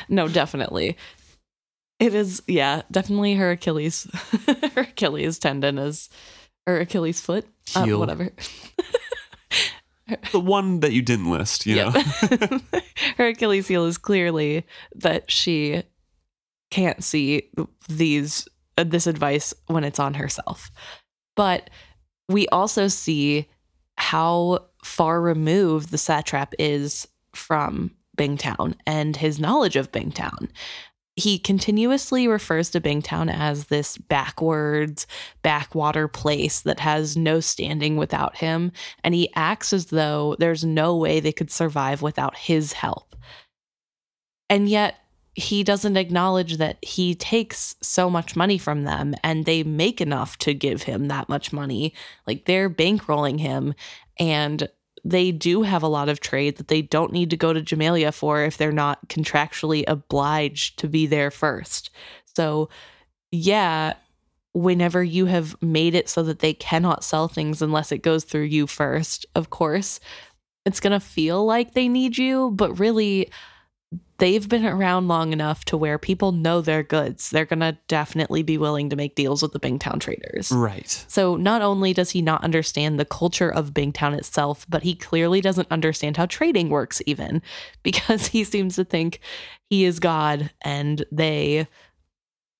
[0.07, 0.97] no, definitely.
[1.99, 4.07] It is, yeah, definitely her Achilles,
[4.73, 6.09] her Achilles tendon is,
[6.69, 7.99] or Achilles foot, uh, Heel.
[7.99, 8.31] whatever.
[10.31, 11.91] the one that you didn't list, you know?
[13.17, 15.83] Her Achilles heel is clearly that she
[16.71, 17.49] can't see
[17.87, 20.71] these uh, this advice when it's on herself.
[21.35, 21.69] But
[22.27, 23.47] we also see
[23.97, 30.49] how far removed the satrap is from Bingtown and his knowledge of Bingtown.
[31.15, 35.05] He continuously refers to Bingtown as this backwards,
[35.41, 38.71] backwater place that has no standing without him,
[39.03, 43.15] and he acts as though there's no way they could survive without his help.
[44.49, 44.95] And yet,
[45.35, 50.37] he doesn't acknowledge that he takes so much money from them and they make enough
[50.39, 51.93] to give him that much money.
[52.27, 53.73] Like they're bankrolling him
[54.19, 54.67] and
[55.03, 58.13] they do have a lot of trade that they don't need to go to Jamaillia
[58.13, 61.89] for if they're not contractually obliged to be there first.
[62.35, 62.69] So,
[63.31, 63.93] yeah,
[64.53, 68.43] whenever you have made it so that they cannot sell things unless it goes through
[68.43, 69.99] you first, of course,
[70.65, 73.29] it's going to feel like they need you, but really,
[74.19, 77.29] they've been around long enough to where people know their goods.
[77.29, 80.51] They're going to definitely be willing to make deals with the Bingtown traders.
[80.51, 81.05] Right.
[81.07, 85.41] So not only does he not understand the culture of Bingtown itself, but he clearly
[85.41, 87.41] doesn't understand how trading works even
[87.83, 89.19] because he seems to think
[89.69, 91.67] he is God and they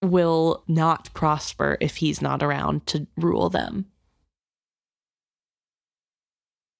[0.02, 3.86] will not prosper if he's not around to rule them.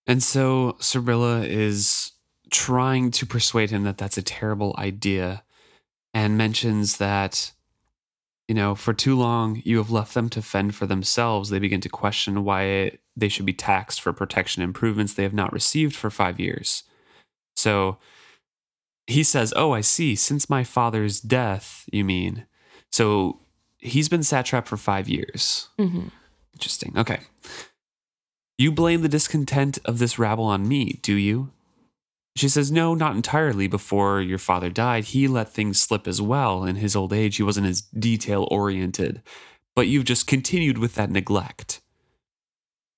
[0.08, 2.14] And so Serilla is
[2.50, 5.44] trying to persuade him that that's a terrible idea
[6.14, 7.52] and mentions that
[8.48, 11.50] you know for too long you have left them to fend for themselves.
[11.50, 15.54] They begin to question why they should be taxed for protection improvements they have not
[15.54, 16.84] received for 5 years.
[17.56, 17.98] So
[19.08, 20.16] he says oh i see.
[20.16, 22.46] Since my father's death you mean.
[22.92, 23.40] So
[23.78, 25.70] he's been satrap for 5 years.
[25.78, 26.08] Mm-hmm.
[26.54, 26.94] interesting.
[26.98, 27.20] Okay.
[28.58, 31.52] You blame the discontent of this rabble on me do you
[32.40, 33.68] she says, No, not entirely.
[33.68, 36.64] Before your father died, he let things slip as well.
[36.64, 39.22] In his old age, he wasn't as detail oriented.
[39.76, 41.82] But you've just continued with that neglect.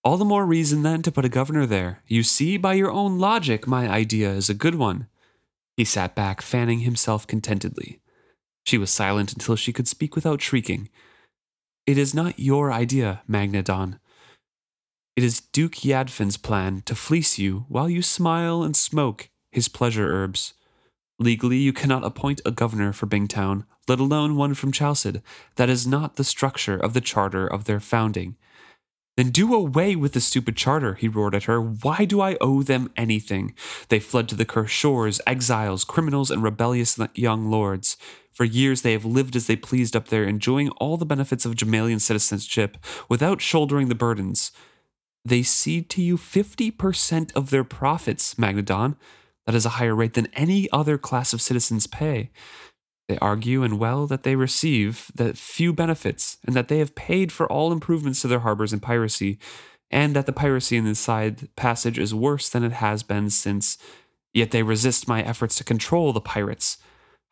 [0.03, 2.01] All the more reason then to put a governor there.
[2.07, 5.07] You see, by your own logic, my idea is a good one.
[5.77, 7.99] He sat back, fanning himself contentedly.
[8.65, 10.89] She was silent until she could speak without shrieking.
[11.87, 13.99] It is not your idea, Magnadon.
[15.15, 20.11] It is Duke Yadfin's plan to fleece you while you smile and smoke his pleasure
[20.11, 20.53] herbs.
[21.19, 25.17] Legally, you cannot appoint a governor for Bingtown, let alone one from Chalced.
[25.55, 28.37] That is not the structure of the charter of their founding.
[29.17, 31.61] Then do away with the stupid charter, he roared at her.
[31.61, 33.53] Why do I owe them anything?
[33.89, 37.97] They fled to the cursed shores, exiles, criminals, and rebellious young lords.
[38.33, 41.55] For years they have lived as they pleased up there, enjoying all the benefits of
[41.55, 42.77] Jamaillian citizenship
[43.09, 44.51] without shouldering the burdens.
[45.25, 48.95] They cede to you 50% of their profits, Magnadon.
[49.51, 52.31] That is a higher rate than any other class of citizens pay.
[53.09, 57.33] They argue, and well, that they receive that few benefits, and that they have paid
[57.33, 59.39] for all improvements to their harbors and piracy,
[59.89, 63.77] and that the piracy in the side passage is worse than it has been since.
[64.33, 66.77] Yet they resist my efforts to control the pirates.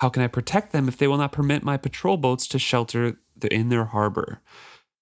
[0.02, 3.16] How can I protect them if they will not permit my patrol boats to shelter
[3.50, 4.42] in their harbor?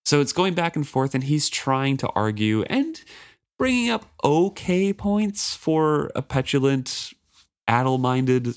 [0.06, 3.04] So it's going back and forth, and he's trying to argue and
[3.58, 7.14] bringing up okay points for a petulant,
[7.68, 8.56] addle minded,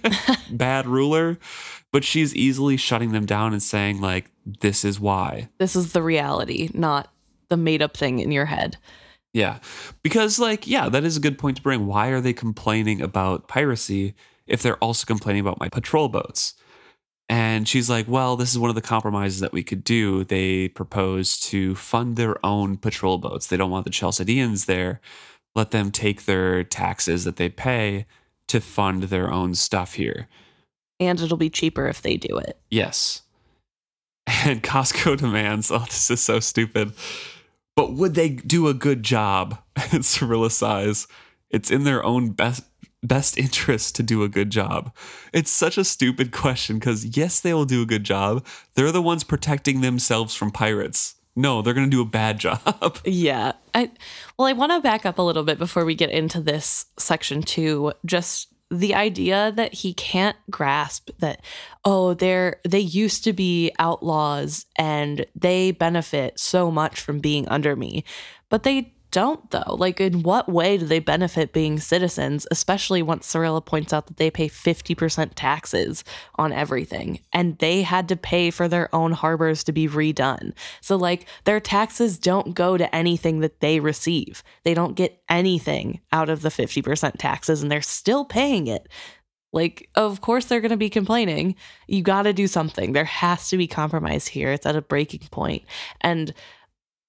[0.50, 1.38] bad ruler.
[1.92, 5.48] But she's easily shutting them down and saying, like, this is why.
[5.58, 7.12] This is the reality, not
[7.48, 8.76] the made up thing in your head.
[9.32, 9.58] Yeah.
[10.02, 11.86] Because, like, yeah, that is a good point to bring.
[11.86, 14.14] Why are they complaining about piracy
[14.46, 16.54] if they're also complaining about my patrol boats?
[17.30, 20.24] And she's like, well, this is one of the compromises that we could do.
[20.24, 23.46] They propose to fund their own patrol boats.
[23.46, 25.00] They don't want the Chalcedeans there.
[25.54, 28.06] Let them take their taxes that they pay
[28.48, 30.26] to fund their own stuff here.
[30.98, 32.58] And it'll be cheaper if they do it.
[32.68, 33.22] Yes.
[34.44, 36.92] And Cosgo demands, oh, this is so stupid.
[37.76, 39.58] But would they do a good job?
[39.76, 41.06] And Serilla sighs.
[41.48, 42.64] It's in their own best
[43.02, 44.94] best interest to do a good job?
[45.32, 48.46] It's such a stupid question because, yes, they will do a good job.
[48.74, 51.16] They're the ones protecting themselves from pirates.
[51.36, 52.98] No, they're going to do a bad job.
[53.04, 53.52] Yeah.
[53.74, 53.90] I
[54.38, 57.42] well, I want to back up a little bit before we get into this section
[57.42, 57.92] 2.
[58.04, 61.42] Just the idea that he can't grasp that
[61.84, 67.74] oh, they're they used to be outlaws and they benefit so much from being under
[67.74, 68.04] me.
[68.48, 69.74] But they don't though.
[69.76, 74.16] Like in what way do they benefit being citizens, especially once Serilla points out that
[74.16, 76.04] they pay 50% taxes
[76.36, 80.52] on everything and they had to pay for their own harbors to be redone.
[80.80, 84.42] So like their taxes don't go to anything that they receive.
[84.64, 88.88] They don't get anything out of the 50% taxes and they're still paying it.
[89.52, 91.56] Like, of course, they're going to be complaining.
[91.88, 92.92] You got to do something.
[92.92, 94.52] There has to be compromise here.
[94.52, 95.64] It's at a breaking point.
[96.00, 96.32] And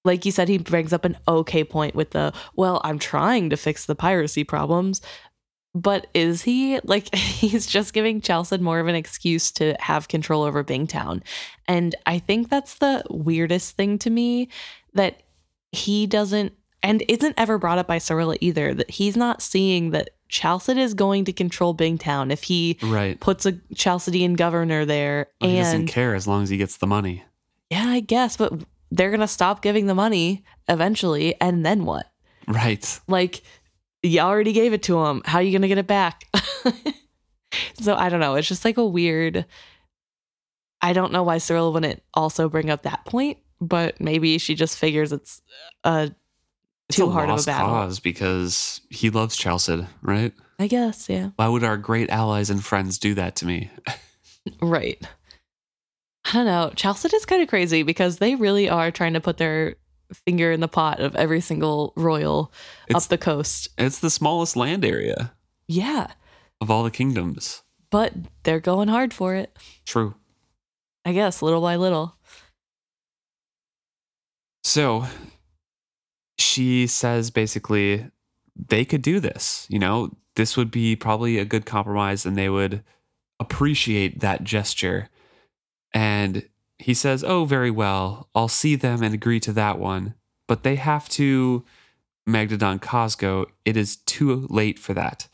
[0.04, 3.58] like you said, he brings up an okay point with the, well, I'm trying to
[3.58, 5.02] fix the piracy problems.
[5.74, 6.80] But is he?
[6.84, 11.22] Like, he's just giving Chalced more of an excuse to have control over Bingtown.
[11.68, 14.50] And I think that's the weirdest thing to me
[14.96, 15.22] that
[15.72, 16.52] he doesn't,
[16.84, 20.94] and isn't ever brought up by Serilla either, that he's not seeing that Chalced is
[20.94, 23.18] going to control Bingtown if he Right.
[23.20, 25.28] puts a Chalcedean governor there.
[25.40, 27.24] Well, he doesn't care as long as he gets the money.
[27.70, 28.52] yeah, I guess, but
[28.92, 31.40] they're going to stop giving the money eventually.
[31.42, 32.06] And then what?
[32.48, 33.00] Right.
[33.08, 33.42] Like,
[34.04, 35.22] you already gave it to him.
[35.26, 36.26] How are you going to get it back?
[37.82, 38.36] so I don't know.
[38.36, 39.46] It's just like a weird.
[40.82, 44.78] I don't know why Cyril wouldn't also bring up that point, but maybe she just
[44.78, 45.42] figures it's
[45.84, 46.08] uh
[46.90, 47.68] It's Too a hard of a lost battle.
[47.70, 50.34] cause because he loves Chalced, right?
[50.58, 51.30] I guess, yeah.
[51.36, 53.70] Why would our great allies and friends do that to me?
[54.60, 55.00] Right.
[56.26, 56.72] I don't know.
[56.76, 59.76] Chalced is kind of crazy because they really are trying to put their
[60.28, 62.52] finger in the pot of every single royal
[62.88, 63.70] It's up the coast.
[63.78, 65.34] it's the smallest land area
[65.68, 66.08] Yeah.
[66.60, 67.64] of all the kingdoms.
[67.90, 68.14] But
[68.44, 69.58] they're going hard for it.
[69.86, 70.16] True.
[71.06, 72.16] I guess, little by little.
[74.64, 75.08] So
[76.38, 78.06] she says basically
[78.56, 79.66] they could do this.
[79.70, 82.84] You know, this would be probably a good compromise and they would
[83.40, 85.10] appreciate that gesture.
[85.94, 86.48] And
[86.80, 88.30] he says, Oh, very well.
[88.34, 90.16] I'll see them and agree to that one.
[90.48, 91.64] But they have to,
[92.28, 95.28] Magnadon Cosgo, it is too late for that.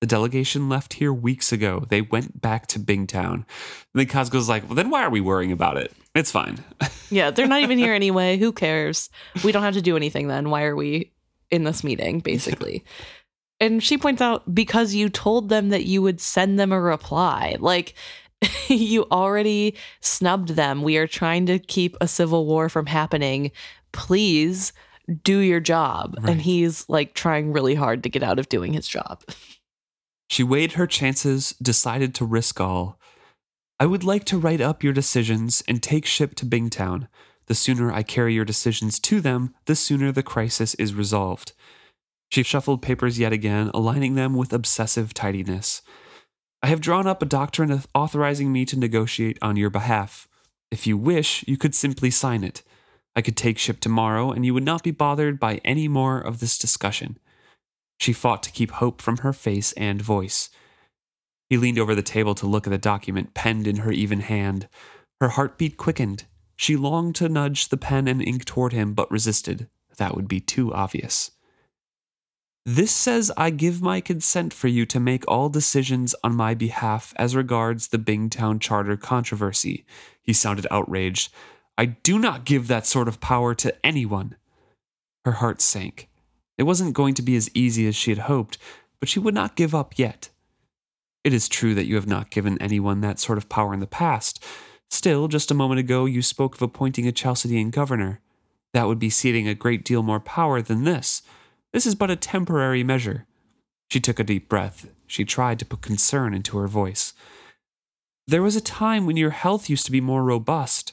[0.00, 1.84] The delegation left here weeks ago.
[1.88, 3.34] They went back to Bingtown.
[3.34, 3.44] And
[3.94, 5.92] then Cosgo's like, Well, then why are we worrying about it?
[6.14, 6.64] It's fine.
[7.10, 8.36] Yeah, they're not even here anyway.
[8.36, 9.08] Who cares?
[9.42, 10.50] We don't have to do anything then.
[10.50, 11.10] Why are we
[11.50, 12.84] in this meeting, basically?
[13.60, 17.56] And she points out because you told them that you would send them a reply.
[17.58, 17.94] Like,
[18.68, 20.82] you already snubbed them.
[20.82, 23.50] We are trying to keep a civil war from happening.
[23.92, 24.72] Please
[25.24, 26.16] do your job.
[26.20, 26.32] Right.
[26.32, 29.22] And he's like trying really hard to get out of doing his job.
[30.30, 32.98] She weighed her chances, decided to risk all.
[33.80, 37.08] I would like to write up your decisions and take ship to Bingtown.
[37.46, 41.52] The sooner I carry your decisions to them, the sooner the crisis is resolved.
[42.30, 45.80] She shuffled papers yet again, aligning them with obsessive tidiness.
[46.62, 50.26] I have drawn up a doctrine authorizing me to negotiate on your behalf.
[50.70, 52.62] If you wish, you could simply sign it.
[53.14, 56.40] I could take ship tomorrow, and you would not be bothered by any more of
[56.40, 57.18] this discussion.
[58.00, 60.50] She fought to keep hope from her face and voice.
[61.48, 64.68] He leaned over the table to look at the document penned in her even hand.
[65.20, 66.24] Her heartbeat quickened.
[66.56, 69.68] She longed to nudge the pen and ink toward him, but resisted.
[69.96, 71.30] That would be too obvious.
[72.70, 77.14] This says I give my consent for you to make all decisions on my behalf
[77.16, 79.86] as regards the Bingtown Charter controversy.
[80.20, 81.32] He sounded outraged.
[81.78, 84.36] I do not give that sort of power to anyone.
[85.24, 86.10] Her heart sank.
[86.58, 88.58] It wasn't going to be as easy as she had hoped,
[89.00, 90.28] but she would not give up yet.
[91.24, 93.86] It is true that you have not given anyone that sort of power in the
[93.86, 94.44] past.
[94.90, 98.20] Still, just a moment ago, you spoke of appointing a Chalcedean governor.
[98.74, 101.17] That would be ceding a great deal more power than this.
[101.72, 103.26] This is but a temporary measure.
[103.90, 104.88] She took a deep breath.
[105.06, 107.14] She tried to put concern into her voice.
[108.26, 110.92] There was a time when your health used to be more robust.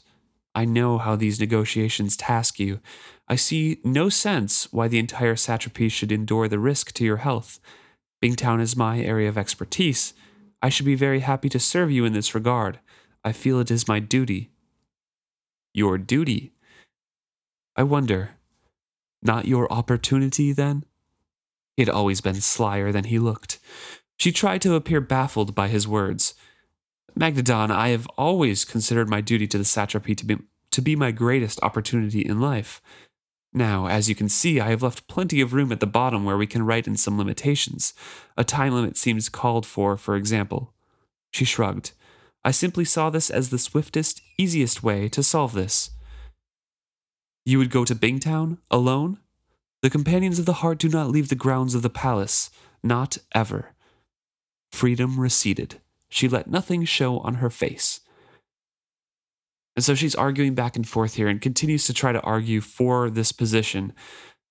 [0.53, 2.79] I know how these negotiations task you.
[3.27, 7.59] I see no sense why the entire satrapy should endure the risk to your health.
[8.23, 10.13] Bingtown is my area of expertise.
[10.61, 12.79] I should be very happy to serve you in this regard.
[13.23, 14.51] I feel it is my duty.
[15.73, 16.53] Your duty?
[17.75, 18.31] I wonder.
[19.25, 20.85] Not your opportunity, then?
[21.75, 23.57] He had always been slyer than he looked.
[24.17, 26.35] She tried to appear baffled by his words.
[27.19, 30.37] Magnadon, I have always considered my duty to the satrapy to be,
[30.69, 32.83] to be my greatest opportunity in life.
[33.51, 36.37] Now, as you can see, I have left plenty of room at the bottom where
[36.37, 37.95] we can write in some limitations.
[38.37, 40.71] A time limit seems called for, for example.
[41.31, 41.93] She shrugged.
[42.43, 45.89] I simply saw this as the swiftest, easiest way to solve this.
[47.45, 49.19] You would go to Bingtown alone?
[49.83, 52.49] The companions of the heart do not leave the grounds of the palace,
[52.81, 53.75] not ever.
[54.71, 55.79] Freedom receded.
[56.09, 57.99] She let nothing show on her face.
[59.75, 63.09] And so she's arguing back and forth here and continues to try to argue for
[63.09, 63.93] this position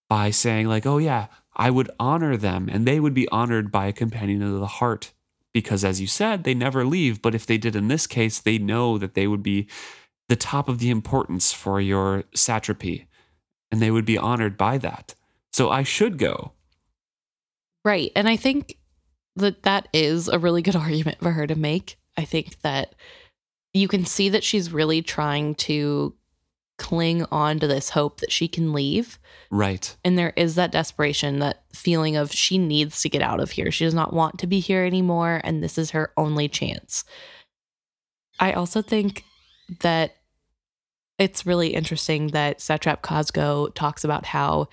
[0.08, 1.26] by saying, like, oh, yeah,
[1.56, 5.12] I would honor them and they would be honored by a companion of the heart.
[5.52, 7.22] Because as you said, they never leave.
[7.22, 9.68] But if they did in this case, they know that they would be
[10.28, 13.06] the top of the importance for your satrapy
[13.70, 15.14] and they would be honored by that.
[15.52, 16.52] So I should go.
[17.84, 18.12] Right.
[18.16, 18.78] And I think
[19.36, 21.96] that that is a really good argument for her to make.
[22.16, 22.94] I think that
[23.72, 26.14] you can see that she's really trying to
[26.78, 29.18] cling on to this hope that she can leave.
[29.50, 29.96] Right.
[30.04, 33.70] And there is that desperation, that feeling of she needs to get out of here.
[33.70, 35.40] She does not want to be here anymore.
[35.44, 37.04] And this is her only chance.
[38.38, 39.24] I also think
[39.80, 40.16] that
[41.18, 44.68] it's really interesting that Satrap Cosgo talks about how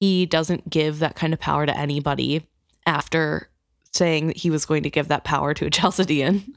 [0.00, 2.46] he doesn't give that kind of power to anybody
[2.86, 3.48] after
[3.92, 6.54] saying that he was going to give that power to a Chalcedean,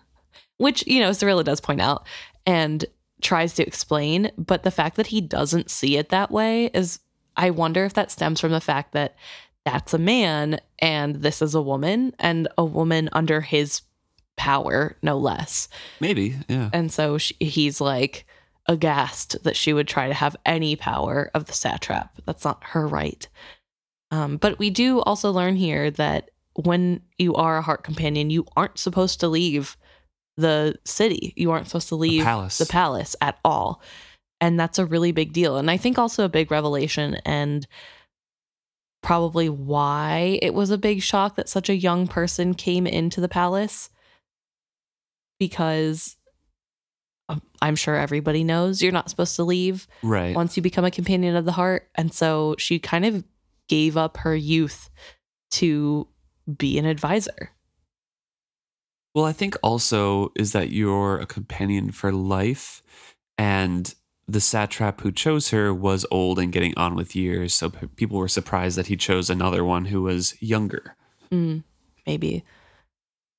[0.57, 2.05] which, you know, Serilla does point out
[2.45, 2.85] and
[3.21, 4.31] tries to explain.
[4.37, 6.99] But the fact that he doesn't see it that way is,
[7.37, 9.15] I wonder if that stems from the fact that
[9.65, 13.81] that's a man and this is a woman and a woman under his
[14.37, 15.67] power, no less.
[15.99, 16.35] Maybe.
[16.47, 16.69] Yeah.
[16.73, 18.25] And so she, he's like
[18.67, 22.13] aghast that she would try to have any power of the satrap.
[22.25, 23.27] That's not her right.
[24.11, 28.45] Um, but we do also learn here that when you are a heart companion, you
[28.55, 29.77] aren't supposed to leave
[30.37, 31.33] the city.
[31.35, 32.57] You aren't supposed to leave the palace.
[32.57, 33.81] the palace at all.
[34.39, 35.57] And that's a really big deal.
[35.57, 37.67] And I think also a big revelation and
[39.01, 43.29] probably why it was a big shock that such a young person came into the
[43.29, 43.89] palace
[45.41, 46.17] because
[47.29, 50.35] um, I'm sure everybody knows you're not supposed to leave Right.
[50.35, 51.89] once you become a companion of the heart.
[51.95, 53.23] And so she kind of
[53.67, 54.91] gave up her youth
[55.53, 56.07] to
[56.57, 57.49] be an advisor.
[59.15, 62.83] Well, I think also is that you're a companion for life,
[63.37, 63.93] and
[64.27, 68.27] the satrap who chose her was old and getting on with years, so people were
[68.29, 70.95] surprised that he chose another one who was younger.
[71.31, 71.63] Mm,
[72.05, 72.45] maybe.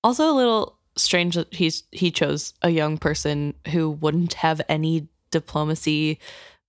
[0.05, 5.09] Also, a little strange that he's he chose a young person who wouldn't have any
[5.30, 6.18] diplomacy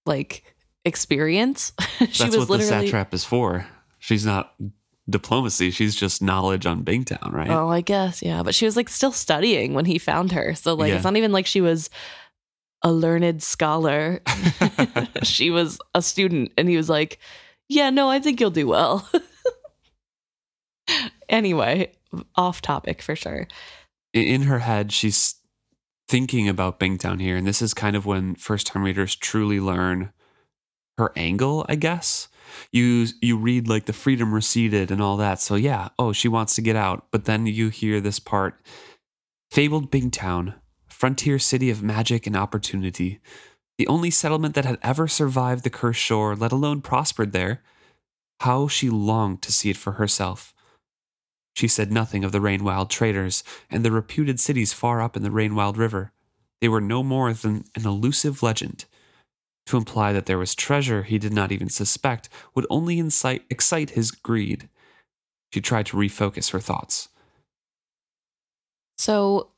[0.06, 0.44] like
[0.86, 1.74] experience.
[2.10, 3.66] she That's was what the satrap is for.
[4.00, 4.54] She's not
[5.10, 7.50] diplomacy; she's just knowledge on Bingtown, right?
[7.50, 10.56] Oh, I guess yeah, but she was like still studying when he found her.
[10.56, 10.96] So like, Yeah.
[10.96, 11.90] it's not even like she was
[12.82, 14.22] a learned scholar.
[15.24, 17.20] she was a student, and he was like,
[17.70, 19.10] "Yeah, no, I think you'll do well."
[21.30, 21.92] anyway,
[22.36, 23.48] off topic for sure.
[24.14, 25.36] In her head, she's
[26.08, 30.12] thinking about Bingtown here, and this is kind of when first time readers truly learn
[30.98, 32.28] her angle, I guess.
[32.72, 35.42] You you read like the freedom receded and all that.
[35.42, 37.08] So yeah, oh, she wants to get out.
[37.12, 38.62] But then you hear this part
[39.50, 40.56] fabled Bingtown,
[40.88, 43.20] frontier city of magic and opportunity.
[43.78, 47.64] The only settlement that had ever survived the cursed shore, let alone prospered there.
[48.42, 50.54] How she longed to see it for herself.
[51.54, 55.30] She said nothing of the Rainwild traders and the reputed cities far up in the
[55.30, 56.12] Rainwild River.
[56.62, 58.86] They were no more than an elusive legend.
[59.68, 63.92] To imply that there was treasure he did not even suspect would only incite, excite
[63.92, 64.68] his greed.
[65.54, 67.10] She tried to refocus her thoughts.
[68.98, 69.52] So,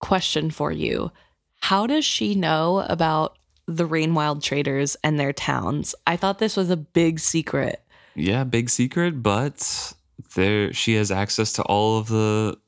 [0.00, 1.12] question for you:
[1.60, 5.94] How does she know about the Rainwild traders and their towns?
[6.06, 7.82] I thought this was a big secret.
[8.14, 9.92] Yeah, big secret, but
[10.34, 12.58] there she has access to all of the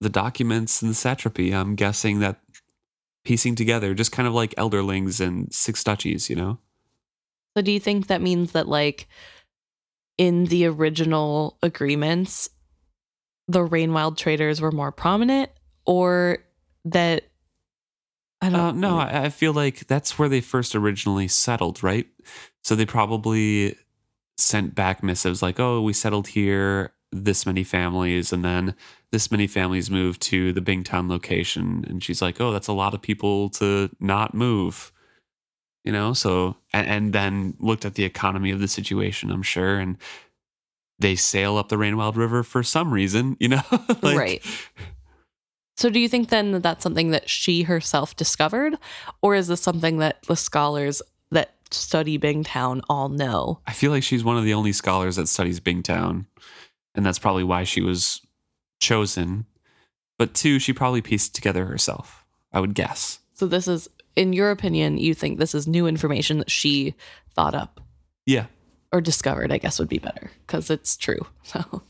[0.00, 1.52] the documents in the satrapy.
[1.52, 2.40] I'm guessing that
[3.24, 6.58] piecing together, just kind of like elderlings and six duchies, you know?
[7.56, 9.08] So do you think that means that like
[10.16, 12.48] in the original agreements
[13.48, 15.50] the Rainwild traders were more prominent
[15.84, 16.38] or
[16.84, 17.24] that
[18.40, 22.06] I don't Uh, no, I, I feel like that's where they first originally settled, right?
[22.62, 23.76] So they probably
[24.38, 28.74] sent back missives like, "Oh, we settled here, this many families, and then
[29.12, 32.94] this many families move to the Bingtown location." And she's like, "Oh, that's a lot
[32.94, 34.92] of people to not move."
[35.84, 39.78] You know, so and, and then looked at the economy of the situation, I'm sure,
[39.78, 39.96] and
[41.00, 43.62] they sail up the Rainwild River for some reason, you know,
[44.02, 44.42] Like, Right.
[45.76, 48.76] So do you think then that that's something that she herself discovered
[49.22, 51.00] or is this something that the scholars
[51.30, 53.60] that study Bingtown all know?
[53.66, 56.26] I feel like she's one of the only scholars that studies Bingtown,
[56.94, 58.20] and that's probably why she was
[58.80, 59.46] chosen.
[60.18, 62.24] But two, she probably pieced together herself.
[62.52, 63.20] I would guess.
[63.34, 66.94] So this is in your opinion you think this is new information that she
[67.34, 67.80] thought up
[68.26, 68.46] Yeah,
[68.92, 71.26] or discovered, I guess would be better because it's true.
[71.44, 71.82] So,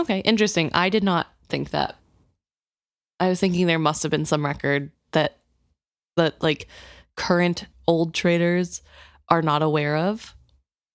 [0.00, 0.70] okay, interesting.
[0.74, 1.96] I did not think that.
[3.18, 5.38] I was thinking there must have been some record that
[6.16, 6.68] that like
[7.16, 8.82] current old traders
[9.28, 10.34] are not aware of.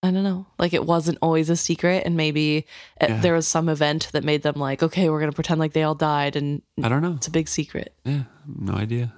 [0.04, 0.46] I don't know.
[0.58, 2.66] Like it wasn't always a secret, and maybe
[3.00, 3.20] Yeah.
[3.20, 5.94] there was some event that made them like, okay, we're gonna pretend like they all
[5.94, 7.14] died, and I don't know.
[7.14, 7.94] it's a big secret.
[8.04, 9.12] Yeah, no idea.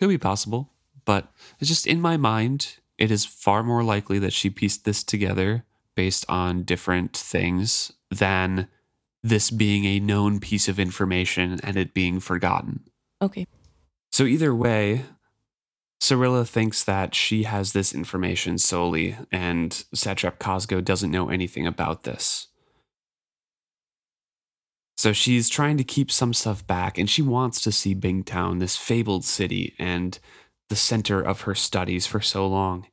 [0.00, 0.72] Could be possible,
[1.04, 2.76] but it's just in my mind.
[2.98, 8.68] It is far more likely that she pieced this together based on different things than
[9.22, 12.80] this being a known piece of information and it being forgotten.
[13.20, 13.46] Okay,
[14.12, 15.04] So either way,
[16.00, 22.02] Serilla thinks that she has this information solely, and Satrap Cosgo doesn't know anything about
[22.04, 22.48] this.
[24.96, 28.76] So she's trying to keep some stuff back, and she wants to see Bingtown, this
[28.76, 30.18] fabled city, and
[30.68, 32.86] the center of her studies for so long.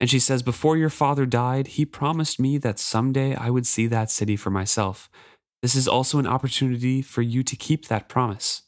[0.00, 3.86] And she says, Before your father died, he promised me that someday I would see
[3.88, 5.10] that city for myself.
[5.60, 8.62] This is also an opportunity for you to keep that promise.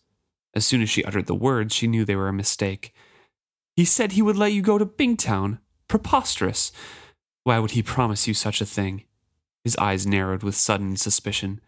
[0.54, 2.92] As soon as she uttered the words, she knew they were a mistake.
[3.76, 5.58] He said he would let you go to Bingtown.
[5.88, 6.72] Preposterous.
[7.44, 9.04] Why would he promise you such a thing?
[9.64, 11.60] His eyes narrowed with sudden suspicion.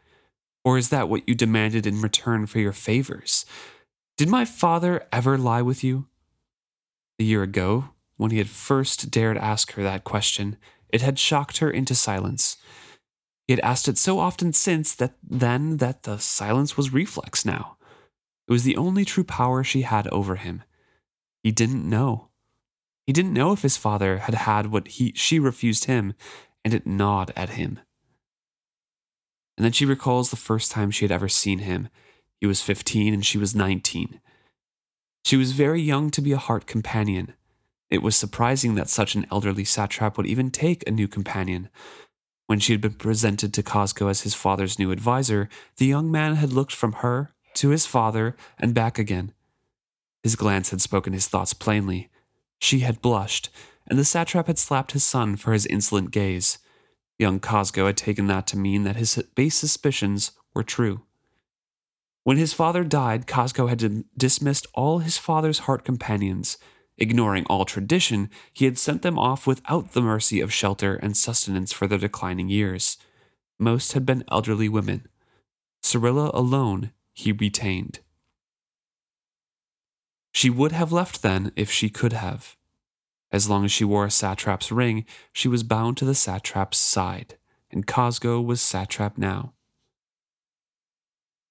[0.64, 3.44] Or is that what you demanded in return for your favors?
[4.16, 6.06] Did my father ever lie with you?
[7.18, 10.56] A year ago, when he had first dared ask her that question,
[10.88, 12.56] it had shocked her into silence.
[13.48, 17.76] He had asked it so often since that then that the silence was reflex now.
[18.46, 20.62] It was the only true power she had over him.
[21.42, 22.28] He didn't know.
[23.06, 26.14] He didn't know if his father had had what he she refused him,
[26.64, 27.80] and it gnawed at him.
[29.56, 31.88] And then she recalls the first time she had ever seen him.
[32.40, 34.20] He was 15 and she was 19.
[35.24, 37.34] She was very young to be a heart companion.
[37.90, 41.68] It was surprising that such an elderly satrap would even take a new companion.
[42.46, 46.36] When she had been presented to Cosgo as his father's new adviser, the young man
[46.36, 49.32] had looked from her to his father and back again.
[50.22, 52.10] His glance had spoken his thoughts plainly.
[52.60, 53.50] She had blushed,
[53.88, 56.58] and the satrap had slapped his son for his insolent gaze.
[57.18, 61.02] Young Cosgo had taken that to mean that his base suspicions were true.
[62.24, 66.56] When his father died, Cosgo had dismissed all his father's heart companions.
[66.96, 71.72] Ignoring all tradition, he had sent them off without the mercy of shelter and sustenance
[71.72, 72.96] for their declining years.
[73.58, 75.08] Most had been elderly women.
[75.82, 77.98] Serilla alone he retained.
[80.32, 82.56] She would have left then if she could have.
[83.30, 87.38] As long as she wore a satrap's ring, she was bound to the satrap's side,
[87.70, 89.54] and Cosgo was satrap now.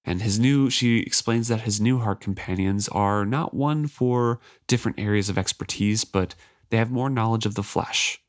[0.04, 4.98] And his new, she explains that his new heart companions are not one for different
[4.98, 6.34] areas of expertise, but
[6.70, 8.20] they have more knowledge of the flesh.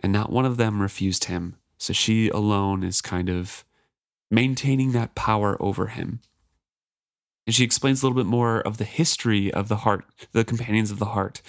[0.00, 3.64] And not one of them refused him, so she alone is kind of
[4.30, 6.20] maintaining that power over him.
[7.46, 10.90] And she explains a little bit more of the history of the heart, the companions
[10.90, 11.42] of the heart.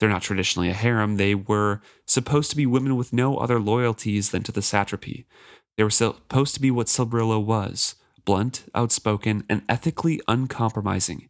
[0.00, 1.16] They're not traditionally a harem.
[1.16, 5.26] They were supposed to be women with no other loyalties than to the satrapy.
[5.76, 11.28] They were supposed to be what Serilla was blunt, outspoken, and ethically uncompromising.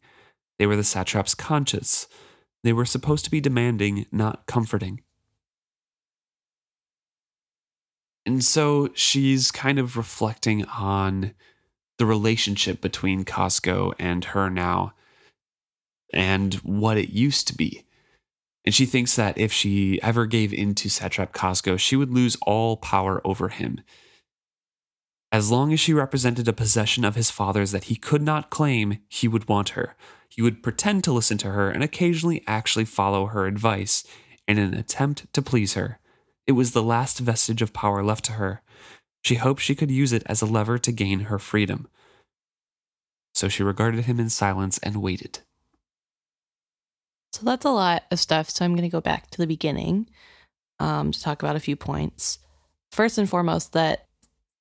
[0.58, 2.06] They were the satrap's conscience.
[2.62, 5.02] They were supposed to be demanding, not comforting.
[8.24, 11.34] And so she's kind of reflecting on
[11.98, 14.94] the relationship between Cosgo and her now
[16.12, 17.84] and what it used to be.
[18.64, 22.36] And she thinks that if she ever gave in to Satrap Cosgo, she would lose
[22.42, 23.80] all power over him.
[25.30, 29.00] As long as she represented a possession of his father's that he could not claim,
[29.08, 29.96] he would want her.
[30.28, 34.04] He would pretend to listen to her and occasionally actually follow her advice
[34.48, 35.98] in an attempt to please her.
[36.46, 38.62] It was the last vestige of power left to her.
[39.24, 41.88] She hoped she could use it as a lever to gain her freedom.
[43.34, 45.40] So she regarded him in silence and waited.
[47.32, 48.48] So that's a lot of stuff.
[48.50, 50.08] So I'm going to go back to the beginning
[50.78, 52.38] um, to talk about a few points.
[52.92, 54.06] First and foremost, that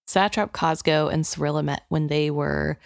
[0.08, 2.80] Satrap Cosgo and Serilla met when they were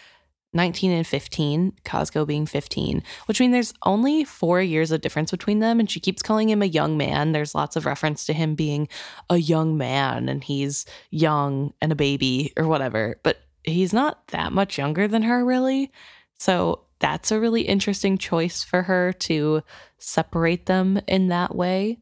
[0.57, 5.59] 19 and 15, Cosgo being 15, which means there's only four years of difference between
[5.59, 5.79] them.
[5.79, 7.31] And she keeps calling him a young man.
[7.31, 8.89] There's lots of reference to him being
[9.29, 14.51] a young man and he's young and a baby or whatever, but he's not that
[14.51, 15.91] much younger than her, really.
[16.37, 19.61] So that's a really interesting choice for her to
[19.99, 21.99] separate them in that way.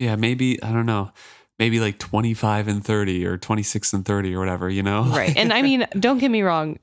[0.00, 1.12] Yeah, maybe, I don't know
[1.60, 5.04] maybe like 25 and 30 or 26 and 30 or whatever, you know?
[5.04, 5.36] Right.
[5.36, 6.78] And I mean, don't get me wrong,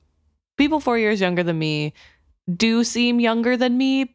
[0.58, 1.94] people four years younger than me
[2.54, 4.14] do seem younger than me.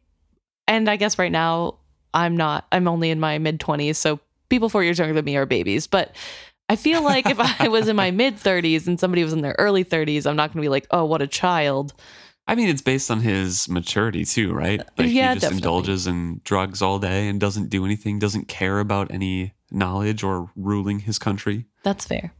[0.68, 1.78] And I guess right now
[2.12, 3.96] I'm not, I'm only in my mid 20s.
[3.96, 5.86] So people four years younger than me are babies.
[5.86, 6.14] But
[6.68, 9.56] I feel like if I was in my mid 30s and somebody was in their
[9.58, 11.92] early 30s, I'm not going to be like, oh, what a child.
[12.46, 14.80] I mean, it's based on his maturity too, right?
[14.80, 15.56] Uh, like yeah, he just definitely.
[15.56, 20.50] indulges in drugs all day and doesn't do anything, doesn't care about any knowledge or
[20.54, 21.66] ruling his country.
[21.84, 22.34] That's fair.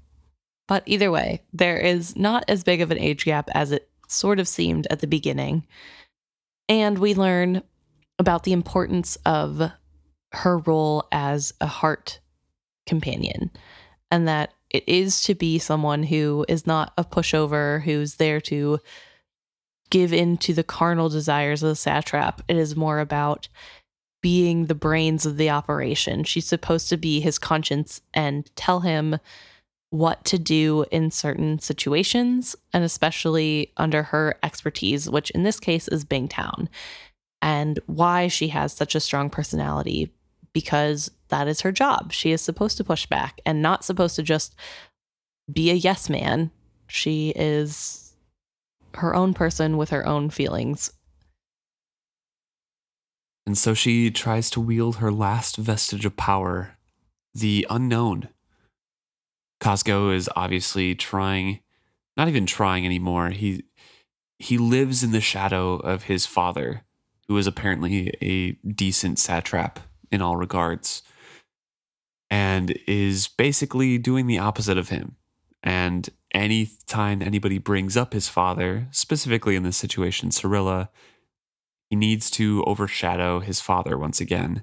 [0.66, 4.38] But either way, there is not as big of an age gap as it sort
[4.38, 5.66] of seemed at the beginning.
[6.68, 7.62] And we learn
[8.18, 9.70] about the importance of
[10.32, 12.20] her role as a heart
[12.86, 13.50] companion
[14.10, 18.80] and that it is to be someone who is not a pushover, who's there to
[19.90, 22.42] give in to the carnal desires of the satrap.
[22.48, 23.48] It is more about
[24.20, 26.24] being the brains of the operation.
[26.24, 29.18] She's supposed to be his conscience and tell him
[29.94, 35.86] what to do in certain situations, and especially under her expertise, which in this case
[35.86, 36.66] is Bingtown,
[37.40, 40.12] and why she has such a strong personality
[40.52, 42.12] because that is her job.
[42.12, 44.56] She is supposed to push back and not supposed to just
[45.52, 46.50] be a yes man.
[46.88, 48.14] She is
[48.94, 50.92] her own person with her own feelings.
[53.46, 56.78] And so she tries to wield her last vestige of power,
[57.32, 58.28] the unknown.
[59.64, 61.60] Cosgo is obviously trying,
[62.18, 63.30] not even trying anymore.
[63.30, 63.64] He
[64.38, 66.84] he lives in the shadow of his father,
[67.28, 71.02] who is apparently a decent satrap in all regards,
[72.28, 75.16] and is basically doing the opposite of him.
[75.62, 80.88] And any time anybody brings up his father, specifically in this situation, Serilla,
[81.88, 84.62] he needs to overshadow his father once again.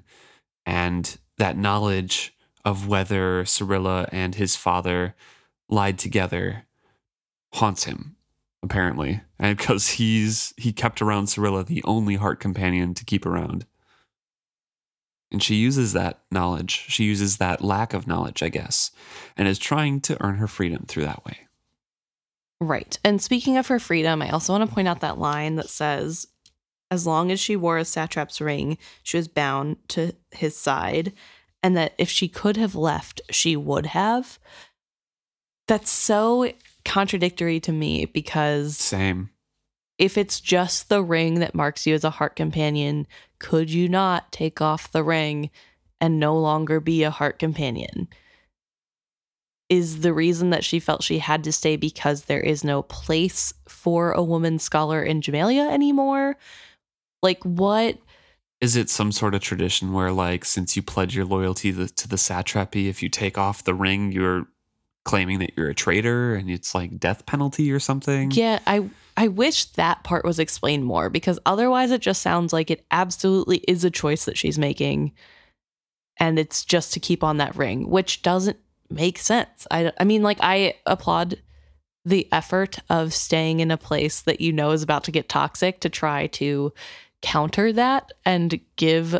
[0.64, 5.14] And that knowledge of whether Serilla and his father
[5.68, 6.64] lied together
[7.54, 8.16] haunts him,
[8.62, 9.20] apparently.
[9.38, 13.66] And because he's he kept around Serilla, the only heart companion to keep around.
[15.30, 16.84] And she uses that knowledge.
[16.88, 18.90] She uses that lack of knowledge, I guess,
[19.36, 21.48] and is trying to earn her freedom through that way.
[22.60, 22.98] Right.
[23.02, 26.28] And speaking of her freedom, I also want to point out that line that says,
[26.90, 31.12] as long as she wore a satrap's ring, she was bound to his side,
[31.62, 34.38] and that if she could have left, she would have.
[35.68, 36.52] That's so
[36.84, 39.30] contradictory to me because Same.
[39.98, 43.06] if it's just the ring that marks you as a heart companion,
[43.38, 45.50] could you not take off the ring
[46.00, 48.08] and no longer be a heart companion?
[49.68, 53.54] Is the reason that she felt she had to stay because there is no place
[53.68, 56.36] for a woman scholar in Jamaillia anymore?
[57.22, 57.96] Like, what?
[58.62, 62.08] Is it some sort of tradition where, like, since you pledge your loyalty to, to
[62.08, 64.46] the satrapy, if you take off the ring, you're
[65.04, 68.30] claiming that you're a traitor and it's like death penalty or something?
[68.30, 72.70] Yeah, I I wish that part was explained more because otherwise it just sounds like
[72.70, 75.12] it absolutely is a choice that she's making
[76.18, 78.58] and it's just to keep on that ring, which doesn't
[78.90, 79.66] make sense.
[79.70, 81.36] I I mean like I applaud
[82.04, 85.80] the effort of staying in a place that you know is about to get toxic
[85.80, 86.72] to try to
[87.22, 89.18] counter that and give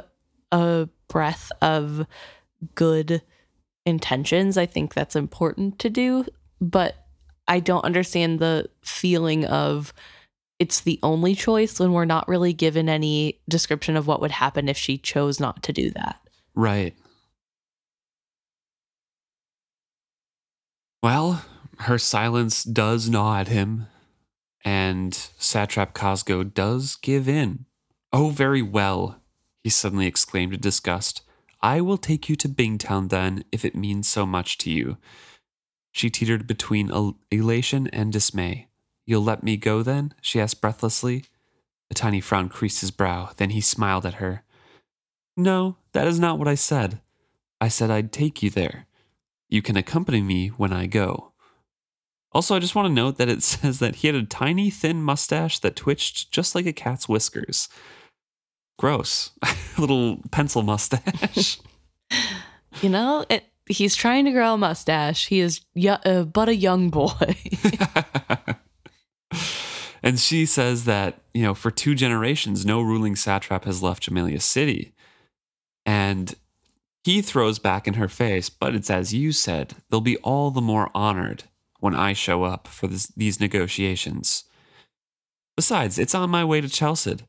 [0.50, 2.06] a breath of
[2.74, 3.22] good
[3.86, 4.58] intentions.
[4.58, 6.26] I think that's important to do,
[6.60, 7.06] but
[7.48, 9.92] I don't understand the feeling of
[10.58, 14.68] it's the only choice when we're not really given any description of what would happen
[14.68, 16.20] if she chose not to do that.
[16.54, 16.94] Right.
[21.02, 21.44] Well,
[21.80, 23.88] her silence does gnaw at him,
[24.64, 27.64] and Satrap Cosgo does give in.
[28.12, 29.20] Oh, very well,
[29.64, 31.22] he suddenly exclaimed in disgust.
[31.62, 34.98] I will take you to Bingtown then, if it means so much to you.
[35.92, 38.68] She teetered between el- elation and dismay.
[39.06, 40.14] You'll let me go then?
[40.20, 41.24] she asked breathlessly.
[41.90, 44.42] A tiny frown creased his brow, then he smiled at her.
[45.36, 47.00] No, that is not what I said.
[47.60, 48.86] I said I'd take you there.
[49.48, 51.32] You can accompany me when I go.
[52.32, 55.02] Also, I just want to note that it says that he had a tiny, thin
[55.02, 57.68] mustache that twitched just like a cat's whiskers.
[58.82, 59.30] Gross.
[59.78, 61.60] Little pencil mustache.
[62.80, 65.28] You know, it, he's trying to grow a mustache.
[65.28, 67.36] He is yo- uh, but a young boy.
[70.02, 74.42] and she says that, you know, for two generations, no ruling satrap has left Jamaillia
[74.42, 74.94] City.
[75.86, 76.34] And
[77.04, 80.60] he throws back in her face, but it's as you said, they'll be all the
[80.60, 81.44] more honored
[81.78, 84.44] when I show up for this, these negotiations.
[85.56, 87.22] Besides, it's on my way to Chalced.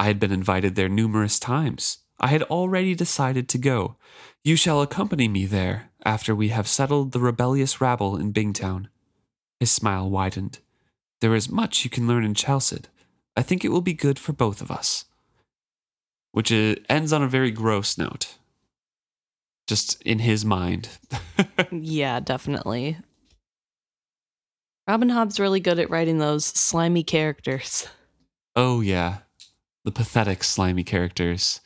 [0.00, 1.98] I had been invited there numerous times.
[2.18, 3.96] I had already decided to go.
[4.42, 8.86] You shall accompany me there after we have settled the rebellious rabble in Bingtown.
[9.58, 10.60] His smile widened.
[11.20, 12.88] There is much you can learn in Chalced.
[13.36, 15.04] I think it will be good for both of us.
[16.32, 18.38] Which uh, ends on a very gross note.
[19.66, 20.88] Just in his mind.
[21.70, 22.96] yeah, definitely.
[24.88, 27.86] Robin Hobb's really good at writing those slimy characters.
[28.56, 29.18] oh, yeah.
[29.84, 31.60] The pathetic, slimy characters.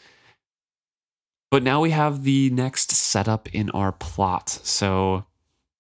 [1.51, 4.49] But now we have the next setup in our plot.
[4.49, 5.27] So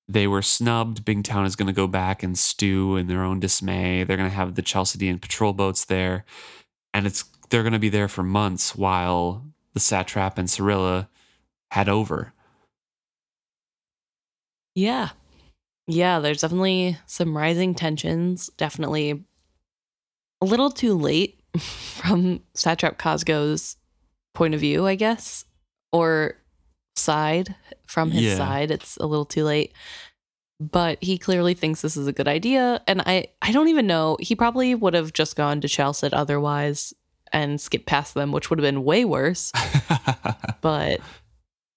[0.07, 1.05] they were snubbed.
[1.05, 4.05] Bingtown is going to go back and stew in their own dismay.
[4.05, 6.24] They're going to have the Chalcedean patrol boats there,
[6.93, 11.09] and it's they're going to be there for months while the satrap and Serilla
[11.70, 12.32] head over.
[14.74, 15.11] Yeah.
[15.87, 19.24] Yeah, there's definitely some rising tensions, definitely
[20.41, 23.77] a little too late from Satrap Cosgo's
[24.35, 25.45] point of view, I guess,
[25.93, 26.37] or
[26.97, 27.55] side
[27.87, 28.37] from his Yeah.
[28.37, 28.71] side.
[28.71, 29.73] It's a little too late.
[30.61, 32.81] But he clearly thinks this is a good idea.
[32.87, 34.17] And I, I don't even know.
[34.21, 36.95] He probably would have just gone to Chalced otherwise
[37.33, 39.51] and skipped past them, which would have been way worse.
[40.61, 41.01] But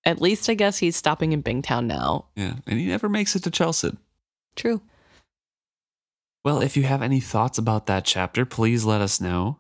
[0.06, 2.28] at least I guess he's stopping in Bingtown now.
[2.38, 3.96] yeah, and he never makes it to Chalced.
[4.56, 4.82] True.
[6.46, 9.58] Well, if you have any thoughts about that chapter, please let us know.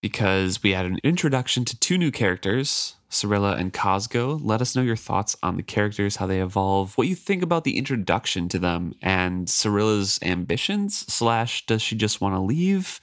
[0.00, 4.38] Because we had an introduction to two new characters, Serilla and Cosgo.
[4.42, 7.64] Let us know your thoughts on the characters, how they evolve, what you think about
[7.64, 11.12] the introduction to them, and Serilla's ambitions.
[11.12, 13.00] Slash, does she just want to leave,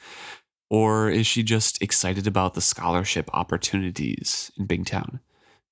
[0.70, 5.20] or is she just excited about the scholarship opportunities in Bingtown?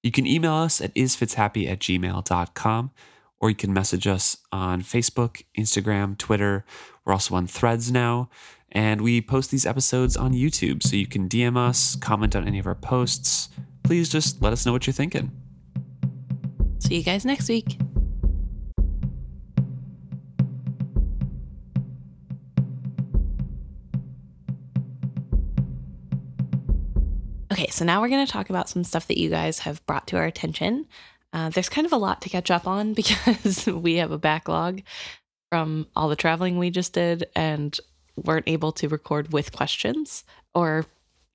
[0.01, 2.91] You can email us at isfitshappy at gmail.com,
[3.39, 6.65] or you can message us on Facebook, Instagram, Twitter.
[7.05, 8.30] We're also on threads now.
[8.74, 10.82] And we post these episodes on YouTube.
[10.84, 13.49] So you can DM us, comment on any of our posts.
[13.84, 15.32] Please just let us know what you're thinking.
[16.80, 17.78] See you guys next week.
[27.51, 30.07] Okay, so now we're going to talk about some stuff that you guys have brought
[30.07, 30.88] to our attention.
[31.32, 34.82] Uh, there's kind of a lot to catch up on because we have a backlog
[35.51, 37.80] from all the traveling we just did and
[38.16, 40.86] weren't able to record with questions or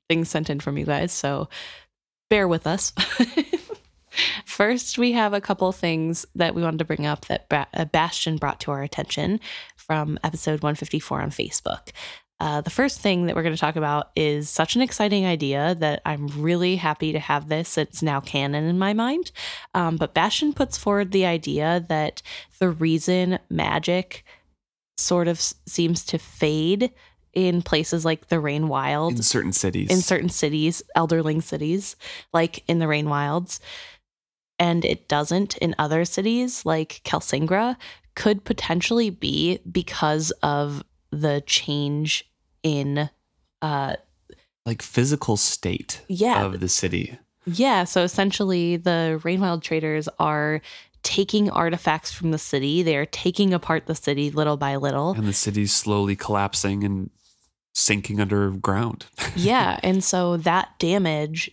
[0.09, 1.13] things sent in from you guys.
[1.13, 1.49] So
[2.31, 2.93] bear with us.
[4.45, 8.37] First, we have a couple things that we wanted to bring up that uh, Bastion
[8.37, 9.41] brought to our attention
[9.77, 11.91] from episode 154 on Facebook.
[12.41, 15.75] Uh, the first thing that we're going to talk about is such an exciting idea
[15.81, 17.77] that I'm really happy to have this.
[17.77, 19.33] It's now canon in my mind.
[19.75, 22.23] Um, but Bastion puts forward the idea that
[22.61, 24.25] the reason magic
[24.99, 26.91] sort of s- seems to fade
[27.35, 29.91] in places like the Rain Wild In certain cities.
[29.91, 31.95] in certain cities, elderling cities,
[32.33, 33.61] like in the Rain Wilds,
[34.59, 37.77] and it doesn't in other cities like Kelsingra,
[38.17, 40.83] could potentially be because of
[41.13, 42.29] the change
[42.63, 43.09] in
[43.63, 43.95] uh
[44.67, 46.45] like physical state Yeah.
[46.45, 47.19] of the city.
[47.47, 50.61] yeah so essentially the rainwild traders are
[51.09, 52.83] taking artifacts from the city.
[52.83, 55.13] They are taking apart the city little by little.
[55.13, 57.09] And the city's slowly collapsing and
[57.75, 59.07] sinking underground.
[59.35, 61.51] yeah and so that damage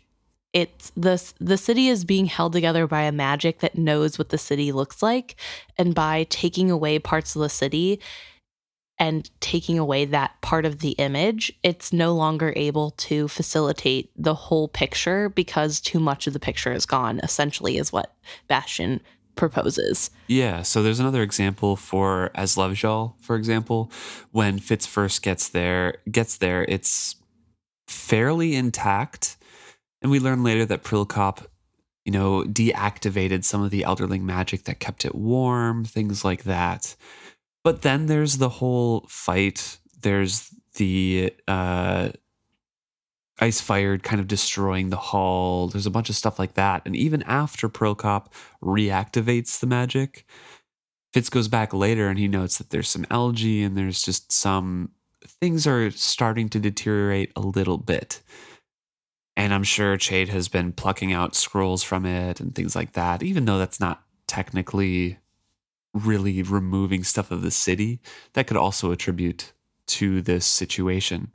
[0.51, 4.38] it's the the city is being held together by a magic that knows what the
[4.38, 5.38] city looks like.
[5.78, 8.01] And by taking away parts of the city
[8.97, 14.34] and taking away that part of the image it's no longer able to facilitate the
[14.34, 18.16] whole picture because too much of the picture is gone essentially is what
[18.47, 19.01] bastion
[19.36, 23.92] proposes Yeah, so there's another example for Aslevjal, for example.
[24.32, 27.16] When Fitz first gets there, gets there, it's
[27.88, 29.38] fairly intact,
[30.02, 31.46] and we learn later that Prilkop,
[32.04, 36.96] you know, deactivated some of the elderling magic that kept it warm, things like that.
[37.64, 39.80] But then there's the whole fight.
[40.02, 42.10] There's the uh,
[43.40, 45.68] ice fired kind of destroying the hull.
[45.68, 46.82] There's a bunch of stuff like that.
[46.86, 48.28] And even after Prilkop
[48.64, 50.26] reactivates the magic,
[51.14, 54.92] Fitz goes back later and he notes that there's some algae and there's just some
[55.26, 58.22] things are starting to deteriorate a little bit.
[59.38, 63.22] And I'm sure Chade has been plucking out scrolls from it and things like that,
[63.22, 65.18] even though that's not technically
[65.94, 68.00] really removing stuff of the city.
[68.34, 69.52] That could also attribute
[69.88, 71.34] to this situation.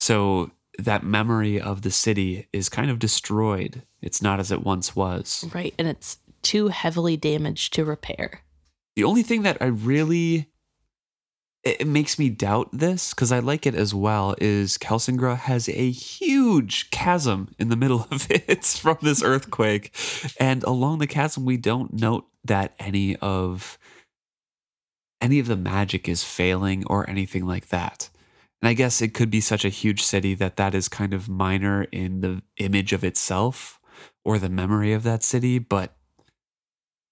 [0.00, 0.50] So
[0.84, 3.82] that memory of the city is kind of destroyed.
[4.02, 5.48] It's not as it once was.
[5.54, 8.40] right and it's too heavily damaged to repair
[8.96, 10.50] The only thing that I really
[11.62, 15.90] it, makes me doubt this because I like it as well is Kelsingra has a
[15.90, 19.94] huge chasm in the middle of it from this earthquake,
[20.38, 23.78] and along the chasm we don't note that any of
[25.20, 28.08] any of the magic is failing or anything like that.
[28.62, 31.28] And I guess it could be such a huge city that that is kind of
[31.28, 33.80] minor in the image of itself
[34.24, 35.96] or the memory of that city, but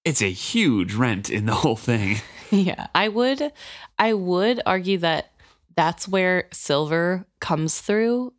[0.05, 2.17] it's a huge rent in the whole thing.
[2.51, 3.53] Yeah, I would
[3.99, 5.33] I would argue that
[5.77, 8.33] that's where silver comes through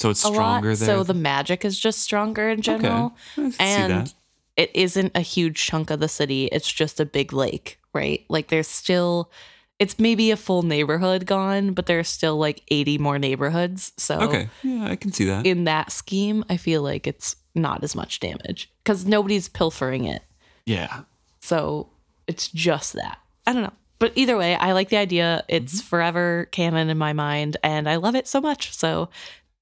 [0.00, 0.32] So it's lot.
[0.32, 0.86] stronger there.
[0.86, 3.14] So the magic is just stronger in general.
[3.36, 4.14] See And
[4.56, 6.46] it isn't a huge chunk of the city.
[6.46, 8.24] It's just a big lake, right?
[8.30, 9.30] Like there's still
[9.78, 13.92] it's maybe a full neighborhood gone, but there's still like 80 more neighborhoods.
[13.96, 15.46] So Okay, yeah, I can see that.
[15.46, 20.22] in that scheme, I feel like it's not as much damage because nobody's pilfering it.
[20.66, 21.02] yeah,
[21.40, 21.90] So
[22.26, 23.18] it's just that.
[23.46, 23.72] I don't know.
[23.98, 25.44] but either way, I like the idea.
[25.48, 25.88] It's mm-hmm.
[25.88, 28.74] forever canon in my mind, and I love it so much.
[28.74, 29.08] So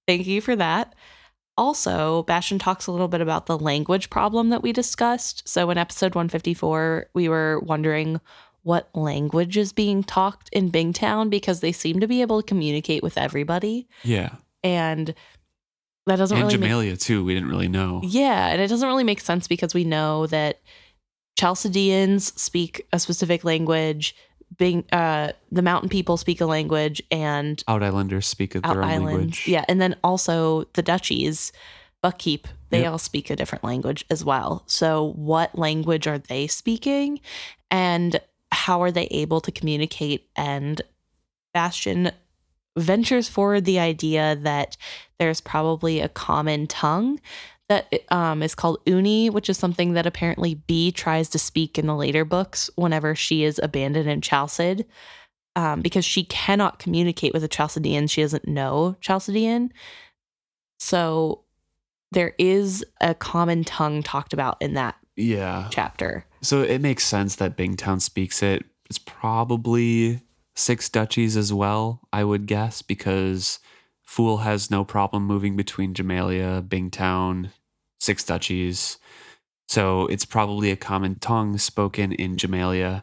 [0.07, 0.95] thank you for that.
[1.59, 5.49] Also, Bastian talks a little bit about the language problem that we discussed.
[5.49, 8.21] So in episode 154, we were wondering
[8.67, 13.01] what language is being talked in Bingtown because they seem to be able to communicate
[13.01, 13.87] with everybody.
[14.03, 14.31] Yeah.
[14.65, 15.15] And
[16.07, 17.25] that doesn't and really make Jamaillia too.
[17.25, 18.01] We didn't really know.
[18.03, 20.59] yeah, and it doesn't really make sense because we know that
[21.39, 24.17] Chalcedeans speak a specific language,
[24.59, 28.89] Bing, uh, the mountain people speak a language, and Out Islanders speak Out their own
[28.91, 29.47] Island, language.
[29.47, 31.53] yeah, and then also the duchies,
[32.05, 32.93] Buckkeep, they Yep.
[32.93, 34.65] all speak a different language as well.
[34.67, 37.21] So, what language are they speaking,
[37.71, 38.21] and
[38.67, 40.29] how are they able to communicate?
[40.35, 40.83] And
[41.55, 42.11] Bastion
[42.77, 44.77] ventures forward the idea that
[45.21, 47.21] there's probably a common tongue
[47.69, 51.87] that um, is called Uni, which is something that apparently Bee tries to speak in
[51.87, 54.83] the later books whenever she is abandoned in Chalced,
[55.55, 58.09] um, because she cannot communicate with a Chalcedean.
[58.09, 59.73] She doesn't know Chalcedean.
[60.81, 61.45] So
[62.11, 65.69] there is a common tongue talked about in that Yeah.
[65.71, 66.27] chapter.
[66.47, 68.65] So it makes sense that Bingtown speaks it.
[68.89, 70.21] It's probably
[70.55, 73.59] six duchies as well, I would guess, because
[74.05, 77.51] Fool has no problem moving between Jamaillia, Bingtown,
[77.99, 78.99] six duchies.
[79.67, 83.03] So it's probably a common tongue spoken in Jamaillia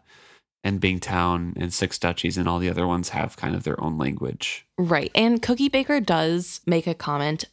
[0.64, 3.98] and Bingtown and six duchies, and all the other ones have kind of their own
[3.98, 4.66] language.
[4.78, 5.12] Right.
[5.14, 7.44] And Cookie Baker does make a comment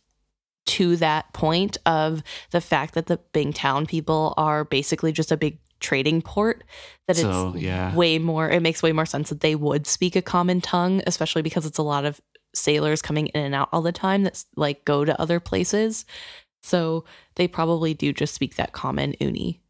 [0.67, 2.23] to that point of
[2.53, 6.63] the fact that the Bingtown people are basically just a big trading port
[7.09, 7.95] that So, it's yeah.
[7.95, 11.43] way more it makes way more sense that they would speak a common tongue especially
[11.43, 12.21] because it's a lot of
[12.55, 16.05] sailors coming in and out all the time that's like go to other places
[16.63, 17.05] so
[17.37, 19.61] they probably do just speak that common uni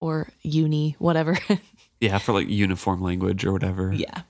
[0.00, 1.36] or uni whatever
[2.00, 3.92] Yeah, for like uniform language or whatever.
[3.94, 4.22] yeah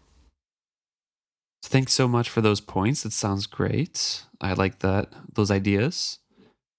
[1.63, 3.03] So thanks so much for those points.
[3.03, 4.23] That sounds great.
[4.41, 6.19] I like that those ideas.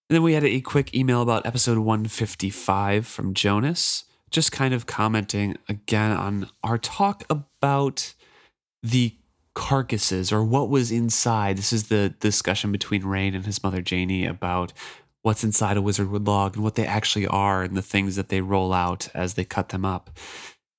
[0.10, 4.86] And then we had a quick email about episode 155 from Jonas, just kind of
[4.86, 8.14] commenting again on our talk about
[8.84, 9.16] the
[9.54, 11.58] carcasses or what was inside.
[11.58, 14.74] This is the discussion between Rain and his mother Jani about
[15.24, 18.40] what's inside a wizardwood log and what they actually are and the things that they
[18.42, 20.12] roll out as they cut them up.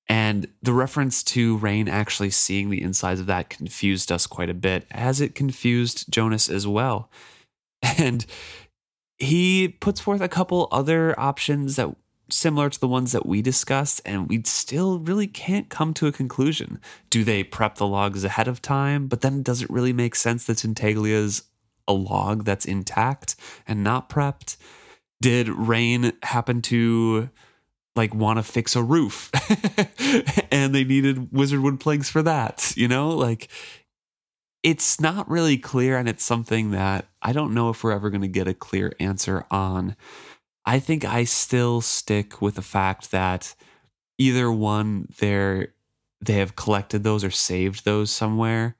[0.07, 4.55] And the reference to Rain actually seeing the insides of that confused us quite a
[4.55, 7.09] bit, as it confused Jonas as well.
[7.97, 8.25] And
[9.19, 11.93] he puts forth a couple other options that
[12.31, 16.11] similar to the ones that we discussed, and we still really can't come to a
[16.11, 16.79] conclusion.
[17.09, 19.07] Do they prep the logs ahead of time?
[19.07, 21.43] But then does it really make sense that Tintaglia's
[21.87, 23.35] a log that's intact
[23.67, 24.57] and not prepped?
[25.21, 27.29] Did Rain happen to
[27.95, 29.29] like want to fix a roof
[30.51, 33.49] and they needed wizardwood planks for that you know like
[34.63, 38.21] it's not really clear and it's something that i don't know if we're ever going
[38.21, 39.97] to get a clear answer on
[40.69, 43.55] i think i still stick with the fact that
[44.17, 45.73] either one they're
[46.21, 48.75] they have collected those or saved those somewhere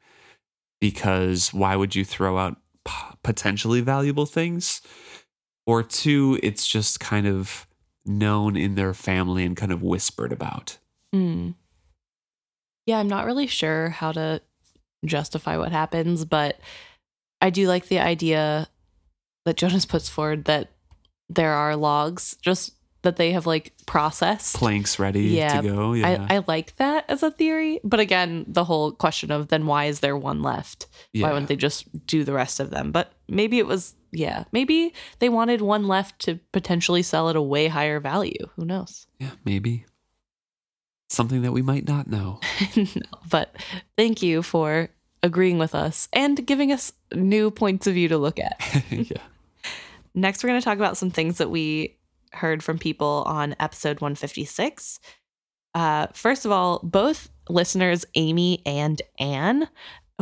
[0.82, 2.58] because why would you throw out
[3.24, 4.82] potentially valuable things
[5.66, 7.68] or two it's just kind of
[8.10, 10.78] known in their family and kind of whispered about.
[11.14, 11.52] Hmm.
[12.86, 14.42] Yeah, I'm not really sure how to
[15.06, 16.60] justify what happens, but
[17.40, 18.68] I do like the idea
[19.46, 20.70] that Jonas puts forward that
[21.30, 24.56] there are logs, just that they have like processed.
[24.58, 25.94] Planks ready Yeah, to go.
[25.94, 26.26] Yeah.
[26.30, 29.86] I, I like that as a theory, but again, the whole question of then why
[29.86, 30.88] is there one left?
[31.14, 31.26] yeah.
[31.28, 32.92] Why wouldn't they just do the rest of them?
[32.92, 37.42] But maybe it was, yeah, maybe they wanted one left to potentially sell at a
[37.42, 38.50] way higher value.
[38.58, 39.08] Who knows?
[39.20, 39.86] yeah, maybe.
[41.12, 42.40] Something that we might not know.
[42.76, 42.86] no,
[43.30, 43.56] but
[43.98, 44.90] thank you for
[45.24, 48.62] agreeing with us and giving us new points of view to look at.
[48.92, 49.18] yeah.
[50.20, 51.98] Next, we're going to talk about some things that we
[52.34, 55.00] heard from people on episode 156.
[55.74, 59.70] Uh, first of all, both listeners, Amy and Anne,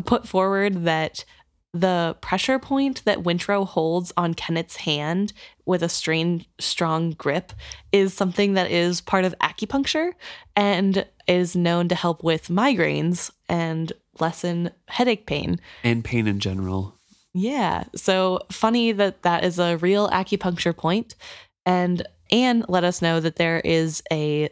[0.05, 1.25] put forward that
[1.73, 5.33] the pressure point that Wintrow holds on Kennit's hand
[5.65, 7.51] with a strange, strong grip
[7.91, 10.11] is something that is part of acupuncture
[10.55, 15.59] and is known to help with migraines and lessen headache pain.
[15.83, 16.96] And pain in general.
[17.38, 17.83] Yeah.
[17.95, 21.15] So funny that that is a real acupuncture point.
[21.65, 24.49] And Anne let us know that there is a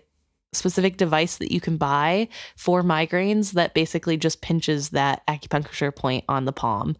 [0.53, 6.23] specific device that you can buy for migraines that basically just pinches that acupuncture point
[6.29, 6.95] on the palm.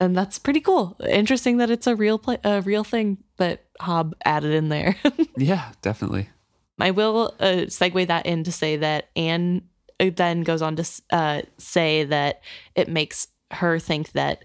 [0.00, 0.96] And that's pretty cool.
[1.06, 4.96] Interesting that it's a real a real thing that Hobb added in there.
[5.36, 6.30] Yeah, definitely.
[6.80, 9.62] I will uh, segue that in to say that Anne
[9.98, 12.40] then goes on to uh, say that
[12.74, 14.44] it makes her think that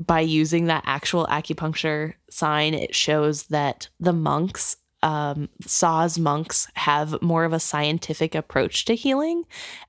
[0.00, 7.22] by using that actual acupuncture sign, it shows that the monks um, Sa's monks have
[7.22, 9.44] more of a scientific approach to healing,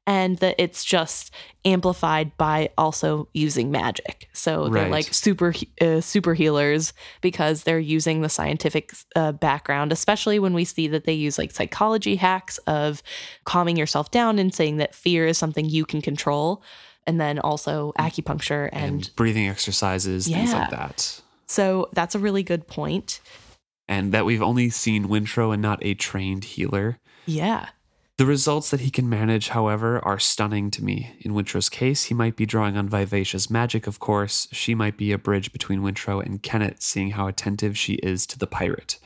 [0.08, 1.34] and that it's just
[1.66, 4.30] amplified by also using magic.
[4.32, 4.92] So they're Right.
[4.92, 10.64] like super uh, super healers because they're using the scientific uh, background, especially when we
[10.64, 13.04] see that they use like psychology hacks of
[13.44, 16.64] calming yourself down and saying that fear is something you can control,
[17.08, 21.22] and then also acupuncture and, and breathing exercises, things like that.
[21.48, 23.22] so that's a really good point.
[23.88, 27.00] And that we've only seen Wintrow and not a trained healer.
[27.26, 27.70] Yeah.
[28.18, 31.16] The results that he can manage, however, are stunning to me.
[31.22, 34.48] In Wintrow's case, he might be drawing on Vivacia's magic, of course.
[34.52, 38.38] She might be a bridge between Wintrow and Kennit, seeing how attentive she is to
[38.38, 39.00] the pirate.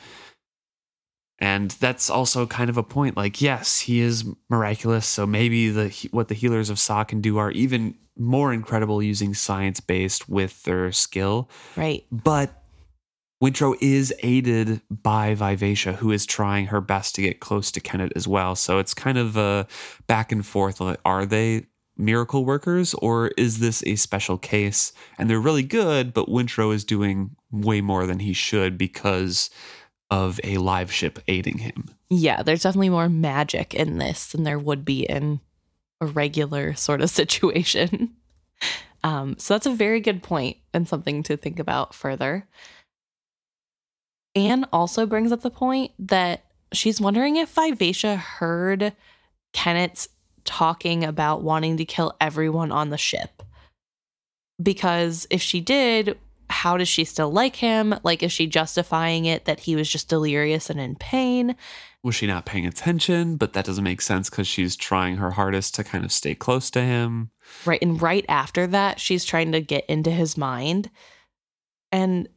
[1.39, 3.17] And that's also kind of a point.
[3.17, 7.37] Like, yes, he is miraculous, so maybe the what the healers of Sa can do
[7.37, 11.49] are even more incredible using science based with their skill.
[11.75, 12.05] Right.
[12.09, 12.63] But
[13.43, 18.13] Wintrow is aided by Vivacia, who is trying her best to get close to Kennit
[18.15, 18.55] as well.
[18.55, 19.67] So it's kind of a
[20.07, 20.79] back and forth.
[20.79, 21.65] Like, are they
[21.97, 24.93] miracle workers or is this a special case?
[25.17, 29.49] And they're really good, but Wintrow is doing way more than he should because
[30.11, 31.89] of a live ship aiding him.
[32.09, 35.39] Yeah, there's definitely more magic in this than there would be in
[36.01, 38.15] a regular sort of situation.
[39.03, 42.47] Um, so that's a very good point and something to think about further.
[44.35, 46.43] Anne also brings up the point that
[46.73, 48.93] she's wondering if Vivacia heard
[49.53, 50.09] Kennit's
[50.43, 53.43] talking about wanting to kill everyone on the ship.
[54.61, 56.17] Because if she did,
[56.49, 57.95] how does she still like him?
[58.03, 61.55] Like, is she justifying it that he was just delirious and in pain?
[62.03, 63.35] Was she not paying attention?
[63.35, 66.69] But that doesn't make sense because she's trying her hardest to kind of stay close
[66.71, 67.31] to him.
[67.65, 67.81] Right.
[67.81, 70.89] And right after that, she's trying to get into his mind.
[71.91, 72.29] And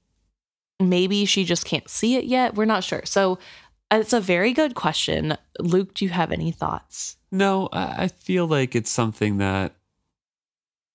[0.81, 2.55] maybe she just can't see it yet.
[2.55, 3.03] We're not sure.
[3.05, 3.39] So
[3.91, 5.37] it's a very good question.
[5.59, 7.17] Luke, do you have any thoughts?
[7.31, 9.75] No, I feel like it's something that,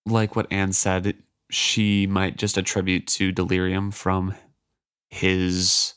[0.05, 1.15] like what Anne said,
[1.53, 4.33] she might just attribute to delirium from
[5.09, 5.93] his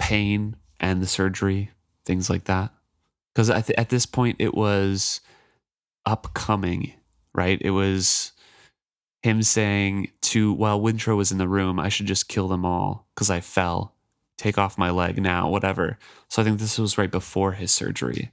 [0.00, 1.70] pain and the surgery,
[2.04, 2.72] things like that.
[3.32, 5.20] Because at, th- at this point, it was
[6.04, 6.94] upcoming,
[7.32, 7.60] right?
[7.60, 8.32] It was
[9.22, 13.06] him saying to, while Wintrow was in the room, I should just kill them all
[13.14, 13.94] because I fell.
[14.36, 15.98] Take off my leg now, whatever.
[16.28, 18.32] So I think this was right before his surgery.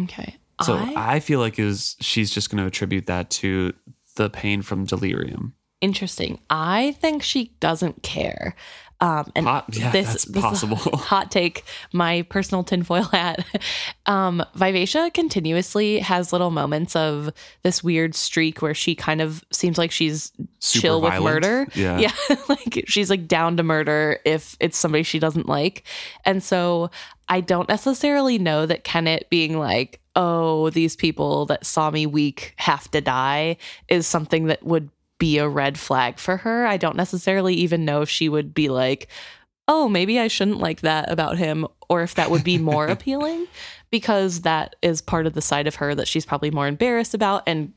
[0.00, 0.36] Okay.
[0.62, 3.72] So I, I, feel like is she's just going to attribute that to
[4.18, 5.54] the pain from delirium.
[5.80, 6.38] interesting.
[6.50, 8.54] I think she doesn't care.
[9.00, 10.76] Um, and Hot, yeah, this, this is possible.
[10.96, 11.62] hot take,
[11.92, 13.46] my personal tinfoil hat.
[14.06, 17.30] Um, Vivacia continuously has little moments of
[17.62, 21.68] this weird streak where she kind of seems like she's Super chill with murder.
[21.76, 21.98] Yeah.
[22.28, 22.36] Yeah.
[22.48, 25.84] like she's like down to murder if it's somebody she doesn't like.
[26.24, 26.90] And so
[27.28, 32.52] I don't necessarily know that Kennit being like, oh, these people that saw me weak
[32.56, 33.56] have to die
[33.88, 36.66] is something that would be a red flag for her.
[36.66, 39.06] I don't necessarily even know if she would be like,
[39.68, 43.46] oh, maybe I shouldn't like that about him, or if that would be more appealing,
[43.90, 47.44] because that is part of the side of her that she's probably more embarrassed about.
[47.46, 47.72] And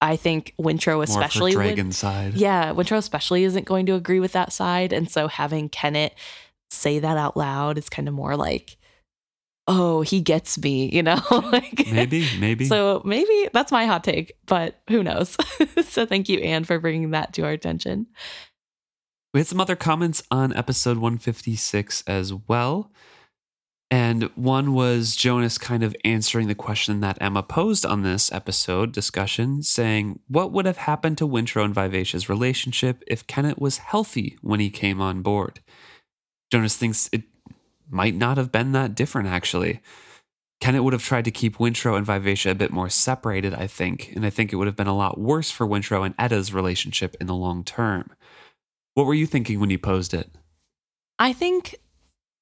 [0.00, 2.34] I think Wintrow More of her especially would- dragon side.
[2.34, 4.92] yeah, Wintrow especially isn't going to agree with that side.
[4.94, 6.12] And so having Kennit
[6.70, 8.76] say that out loud is kind of more like,
[9.68, 11.20] oh, he gets me, you know?
[11.30, 12.66] like Maybe, maybe.
[12.66, 15.36] So maybe that's my hot take, but who knows?
[15.84, 18.06] so thank you, Anne, for bringing that to our attention.
[19.34, 22.90] We had some other comments on episode 156 as well.
[23.88, 28.90] And one was Jonas kind of answering the question that Emma posed on this episode
[28.90, 34.38] discussion, saying, What would have happened to Wintrow and Vivacia's relationship if Kennit was healthy
[34.42, 35.60] when he came on board?
[36.50, 37.24] Jonas thinks it
[37.88, 39.80] might not have been that different, actually.
[40.60, 44.12] Kennit would have tried to keep Wintrow and Vivacia a bit more separated, I think,
[44.16, 47.14] and I think it would have been a lot worse for Wintrow and Etta's relationship
[47.20, 48.10] in the long term.
[48.94, 50.30] What were you thinking when you posed it?
[51.18, 51.76] I think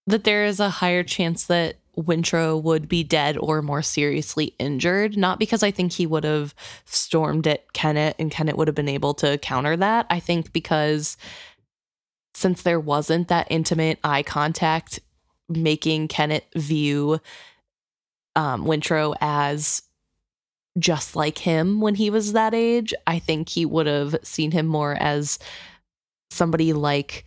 [0.06, 5.16] that there is a higher chance that Wintrow would be dead or more seriously injured.
[5.16, 6.54] Not because I think he would have
[6.84, 10.06] stormed at Kennit and Kennit would have been able to counter that.
[10.10, 11.16] I think because
[12.34, 15.00] since there wasn't that intimate eye contact,
[15.48, 17.20] making Kennit view
[18.36, 19.82] um, Wintrow as
[20.78, 24.66] just like him when he was that age, I think he would have seen him
[24.66, 25.38] more as
[26.30, 27.24] somebody like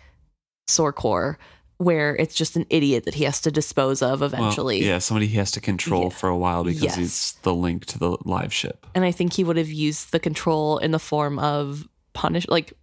[0.70, 1.38] Sorcor
[1.78, 4.84] where it's just an idiot that he has to dispose of Well, eventually.
[4.84, 6.10] yeah, somebody he has to control Yeah.
[6.10, 6.96] for a while because Yes.
[6.96, 8.88] he's the link to the live ship.
[8.96, 12.74] And I think he would have used the control in the form of punish like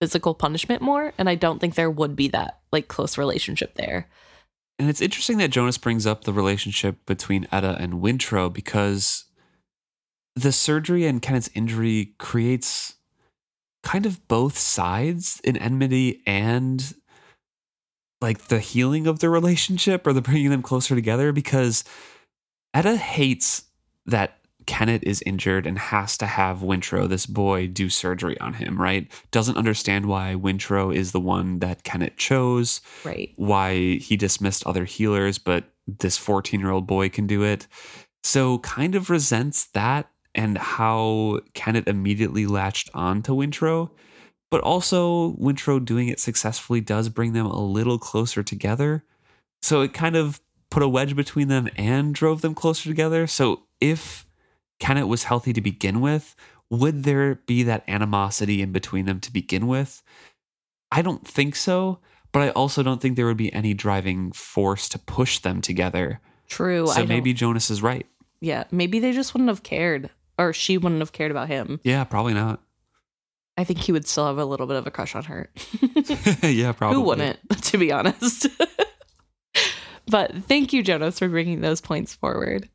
[0.00, 1.12] physical punishment more.
[1.18, 4.08] And I don't think there would be that like close relationship there.
[4.82, 9.26] And it's interesting that Jonas brings up the relationship between Etta and Wintrow because
[10.34, 12.96] the surgery and Kennit's injury creates
[13.84, 16.96] kind of both sides in enmity and
[18.20, 21.84] like the healing of the relationship or the bringing them closer together because
[22.74, 23.66] Etta hates
[24.06, 28.80] that Kennit is injured and has to have Wintrow, this boy, do surgery on him,
[28.80, 29.10] right?
[29.30, 33.32] Doesn't understand why Wintrow is the one that Kennit chose Right.
[33.36, 37.66] why he dismissed other healers, but this 14 year old boy can do it.
[38.24, 43.90] So, kind of resents that and how Kennit immediately latched on to Wintrow.
[44.50, 49.04] But also, Wintrow doing it successfully does bring them a little closer together.
[49.60, 50.40] So, it kind of
[50.70, 53.26] put a wedge between them and drove them closer together.
[53.26, 54.24] So, if
[54.82, 56.34] Kennit was healthy to begin with,
[56.70, 60.02] would there be that animosity in between them to begin with?
[60.90, 62.00] I don't think so
[62.32, 66.20] but I also don't think there would be any driving force to push them together.
[66.48, 66.88] True.
[66.88, 68.06] I so don't- maybe Jonas is right.
[68.40, 71.78] yeah, maybe they just wouldn't have cared or she wouldn't have cared about him.
[71.84, 72.60] Yeah, probably not.
[73.58, 75.50] I think he would still have a little bit of a crush on her.
[76.42, 76.96] yeah, probably.
[76.96, 78.46] Who wouldn't, to be honest?
[80.06, 82.68] but thank you, Jonas, for bringing those points forward.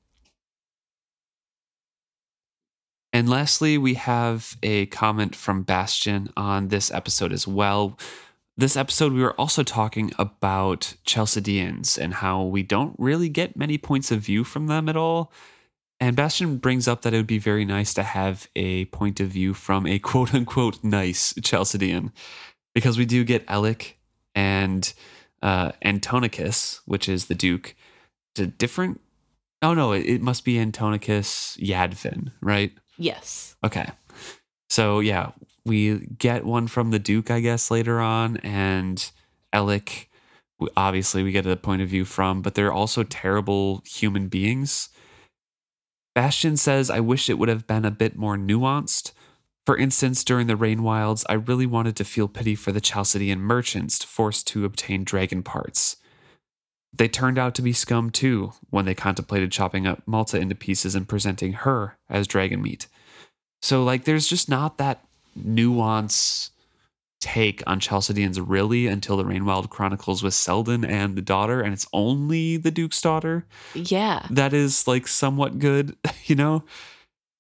[3.14, 7.98] And lastly, we have a comment from Bastion on this episode as well.
[8.58, 13.78] This episode, we were also talking about Chalcedeans and how we don't really get many
[13.78, 15.32] points of view from them at all.
[16.00, 19.30] And Bastion brings up that it would be very nice to have a point of
[19.30, 22.12] view from a quote unquote nice Chalcedean,
[22.76, 23.98] because we do get Alec
[24.36, 24.94] and
[25.42, 27.76] uh, Antonicus, which is the Duke,
[28.36, 29.02] to different.
[29.62, 32.72] Oh no, it, it must be Antonicus Yadvin, right?
[32.98, 33.56] Yes.
[33.64, 33.90] Okay.
[34.70, 35.32] So yeah,
[35.66, 39.12] we get one from the Duke, I guess, later on, and
[40.60, 44.90] we- Obviously, we get a point of view from, but they're also terrible human beings.
[46.16, 49.12] Bastion says, "I wish it would have been a bit more nuanced.
[49.66, 53.40] For instance, during the Rain Wilds, I really wanted to feel pity for the Chalcedean
[53.40, 55.98] merchants forced to obtain dragon parts."
[56.94, 60.96] They turned out to be scum too when they contemplated chopping up Malta into pieces
[60.96, 62.88] and presenting her as dragon meat.
[63.62, 65.04] So, like, there's just not that
[65.36, 66.52] nuance
[67.20, 71.88] take on Chalcedeans really until the Rainwild Chronicles with Selden and the daughter, and it's
[71.92, 74.28] only the Duke's daughter Yeah.
[74.30, 75.96] that is like somewhat good,
[76.26, 76.64] you know?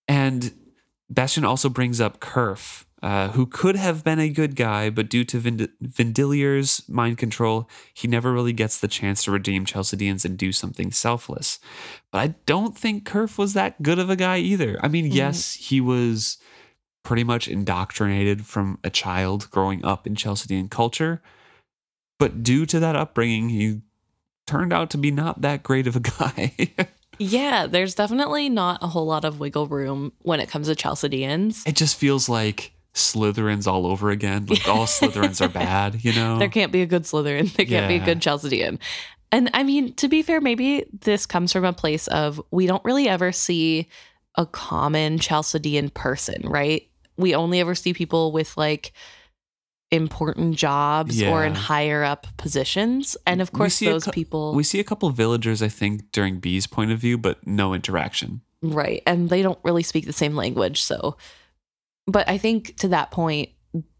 [0.08, 0.52] And
[1.10, 5.24] Bastion also brings up Kerf, uh, who could have been a good guy, but due
[5.26, 10.38] to Vind- Vindeliar's mind control, he never really gets the chance to redeem Chalcedeans and
[10.38, 11.60] do something selfless.
[12.12, 14.80] But I don't think Kerf was that good of a guy either.
[14.82, 15.16] I mean, Mhm.
[15.16, 16.38] yes, he was
[17.04, 21.22] pretty much indoctrinated from a child growing up in Chalcedean culture,
[22.20, 23.82] but due to that upbringing, he
[24.48, 26.74] turned out to be not that great of a guy.
[27.20, 31.64] Yeah, there's definitely not a whole lot of wiggle room when it comes to Chalcedeans.
[31.66, 34.46] it just feels like Slytherins all over again.
[34.48, 36.38] Like all Slytherins are bad, you know?
[36.38, 37.54] There can't be a good Slytherin.
[37.56, 38.80] There can't be a good Chalcedean.
[39.32, 42.84] And I mean, to be fair, maybe this comes from a place of we don't
[42.86, 43.88] really ever see
[44.36, 46.88] a common Chalcedean person, right?
[47.18, 48.94] We only ever see people with like
[49.92, 53.16] important jobs or in higher up positions.
[53.26, 56.68] And of course, those cou- people, we see a couple villagers, I think, during Bee's
[56.68, 58.42] point of view, but no interaction.
[58.62, 59.02] right?
[59.06, 60.82] And they don't really speak the same language.
[60.82, 61.16] So,
[62.08, 63.50] but I think to that point,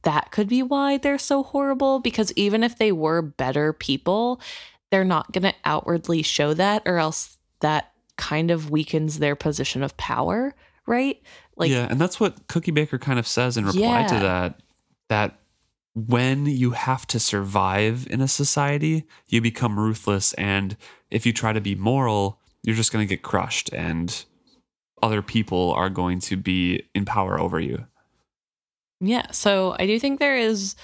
[0.04, 4.42] that could be why they're so horrible because even if they were better people,
[4.90, 9.84] they're not going to outwardly show that, or else that kind of weakens their position
[9.84, 10.56] of power,
[10.86, 11.22] right?
[11.58, 14.62] Like, yeah, and that's what Cookie Baker kind of says in reply to that.
[15.10, 15.40] That
[15.94, 20.78] when you have to survive in a society, you become ruthless, and
[21.12, 24.24] if you try to be moral, you're just going to get crushed, and
[25.02, 27.86] other people are going to be in power over you.
[29.00, 30.76] Yeah, so I do think there is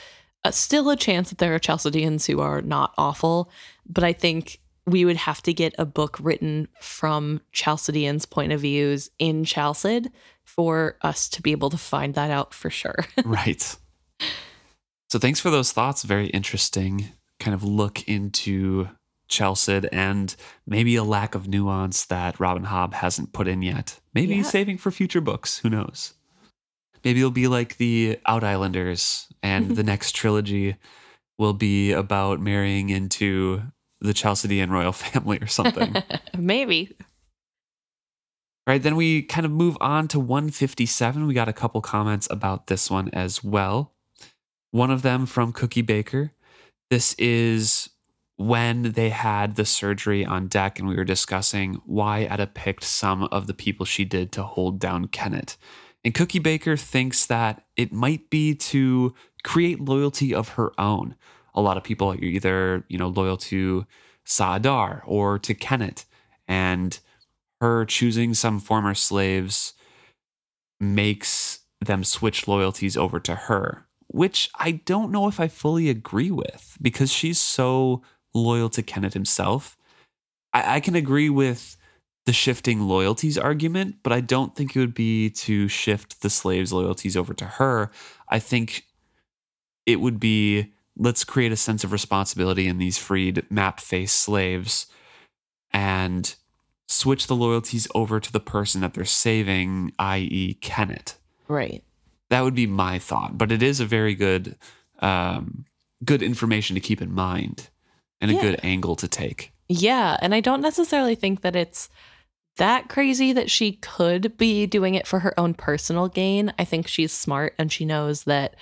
[0.44, 3.50] a, still a chance that there are Chalcedeans who are not awful,
[3.88, 8.62] but I think we would have to get a book written from Chalcedeans' point of
[8.62, 10.10] views in Chalced
[10.44, 13.06] for us to be able to find that out for sure.
[13.26, 13.76] right.
[15.10, 16.04] So thanks for those thoughts.
[16.04, 17.10] Very interesting
[17.40, 18.90] kind of look into
[19.28, 20.36] Chalced and
[20.68, 24.00] maybe a lack of nuance that Robin Hobb hasn't put in yet.
[24.14, 24.44] Maybe Yeah.
[24.44, 25.60] saving for future books.
[25.60, 26.14] Who knows?
[27.04, 30.76] Maybe it'll be like the Out Islanders and the next trilogy.
[31.38, 33.62] will be about marrying into
[34.00, 35.96] the Chalcedean royal family or something.
[36.38, 36.96] Maybe.
[38.66, 41.28] Right, then we kind of move on to 157.
[41.28, 43.94] We got a couple comments about this one as well.
[44.72, 46.32] One of them from Cookie Baker.
[46.90, 47.90] This is
[48.38, 53.24] when they had the surgery on deck, and we were discussing why Etta picked some
[53.24, 55.58] of the people she did to hold down Kennit.
[56.04, 59.14] And Cookie Baker thinks that it might be to
[59.44, 61.16] create loyalty of her own.
[61.56, 63.86] A lot of people are either, you know, loyal to
[64.26, 66.06] Sa'Adar or to Kennit.
[66.48, 67.00] And
[67.62, 69.74] her choosing some former slaves
[70.80, 76.32] makes them switch loyalties over to her, which I don't know if I fully agree
[76.32, 78.02] with because she's so
[78.34, 79.78] loyal to Kennit himself.
[80.54, 81.78] I, I can agree with
[82.26, 86.72] the shifting loyalties argument, but I don't think it would be to shift the slaves'
[86.72, 87.92] loyalties over to her.
[88.30, 88.86] I think
[89.86, 94.86] it would be let's create a sense of responsibility in these freed map face slaves
[95.72, 96.36] and
[96.88, 101.16] switch the loyalties over to the person that they're saving, i.e., Kennit.
[101.48, 101.84] Right.
[102.30, 104.56] That would be my thought, but it is a very good,
[105.00, 105.66] um,
[106.06, 107.70] good information to keep in mind,
[108.22, 108.42] and a Yeah.
[108.42, 109.52] good angle to take.
[109.68, 110.18] Yeah.
[110.22, 111.90] And I don't necessarily think that it's
[112.58, 116.54] that crazy that she could be doing it for her own personal gain.
[116.60, 118.56] I think she's smart and she knows that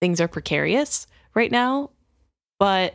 [0.00, 1.90] things are precarious right now.
[2.58, 2.94] But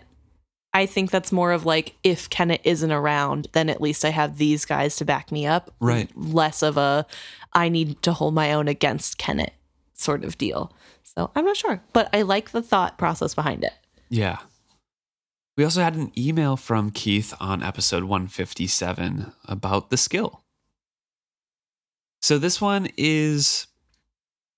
[0.74, 4.38] I think that's more of like if Kennit isn't around, then at least I have
[4.38, 5.72] these guys to back me up.
[5.80, 6.10] Right.
[6.18, 7.06] Less of a
[7.54, 9.54] I need to hold my own against Kennit
[9.94, 10.74] sort of deal.
[11.04, 13.74] So I'm not sure, but I like the thought process behind it.
[14.10, 14.40] Yeah.
[15.56, 20.44] We also had an email from Keith on episode 157 about the skill.
[22.24, 23.68] So this one is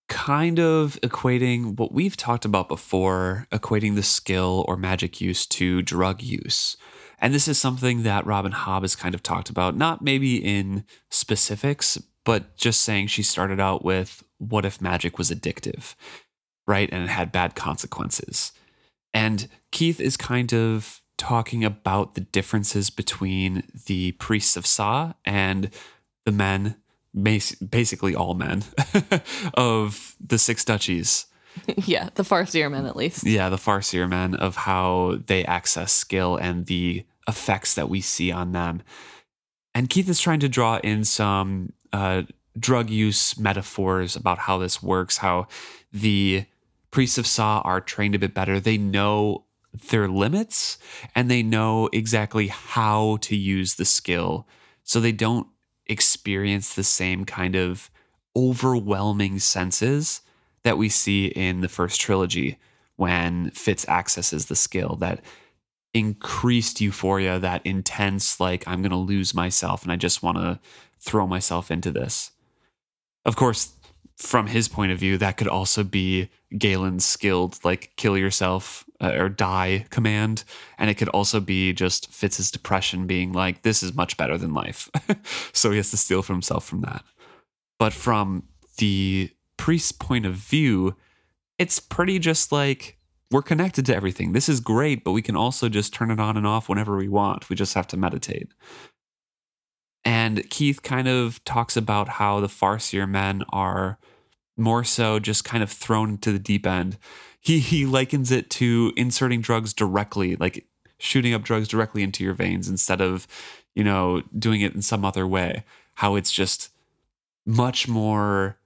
[0.07, 5.81] kind of equating what we've talked about before, equating the skill or magic use to
[5.81, 6.77] drug use.
[7.19, 10.85] And this is something that Robin Hobb has kind of talked about, not maybe in
[11.09, 15.95] specifics, but just saying she started out with what if magic was addictive,
[16.67, 16.87] right?
[16.91, 18.53] And it had bad consequences.
[19.15, 25.69] And Keith is kind of talking about the differences between the priests of Sa and
[26.25, 26.75] the men,
[27.17, 28.65] basically all men,
[29.53, 31.27] of the six duchies.
[31.77, 33.25] yeah, the Farseer men at least.
[33.25, 38.33] Yeah, the Farseer men of how they access skill and the effects that we see
[38.33, 38.83] on them.
[39.73, 42.23] And Keith is trying to draw in some uh,
[42.59, 45.47] drug use metaphors about how this works, how
[45.93, 46.45] the
[46.95, 48.57] priests of Sa are trained a bit better.
[48.57, 49.43] They know
[49.89, 50.77] their limits
[51.13, 54.47] and they know exactly how to use the skill.
[54.83, 55.45] So they don't
[55.87, 57.91] experience the same kind of
[58.33, 60.21] overwhelming senses
[60.63, 62.59] that we see in the first trilogy
[62.95, 65.19] when Fitz accesses the skill that
[65.93, 70.61] increased euphoria, that intense, like, I'm going to lose myself and I just want to
[71.01, 72.31] throw myself into this.
[73.25, 73.73] Of course,
[74.17, 79.13] from his point of view, that could also be Galen's skilled, like, kill yourself uh,
[79.17, 80.43] or die command.
[80.77, 84.53] And it could also be just Fitz's depression being like, this is much better than
[84.53, 84.89] life.
[85.53, 87.03] so he has to steal from himself from that.
[87.77, 88.43] But from
[88.77, 90.95] the priest's point of view,
[91.57, 92.97] it's pretty just like
[93.31, 94.31] we're connected to everything.
[94.31, 97.09] This is great, but we can also just turn it on and off whenever we
[97.09, 97.49] want.
[97.49, 98.49] We just have to meditate.
[100.05, 103.97] And Keith kind of talks about how the Farseer men are
[104.55, 106.97] more so just kind of thrown to the deep end.
[107.41, 110.65] He he likens it to inserting drugs directly, like
[110.97, 113.27] shooting up drugs directly into your veins instead of,
[113.73, 115.63] you know, doing it in some other way.
[115.95, 116.69] How it's just
[117.45, 118.57] much more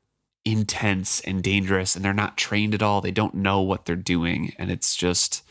[0.45, 3.01] intense and dangerous and they're not trained at all.
[3.01, 5.43] They don't know what they're doing and it's just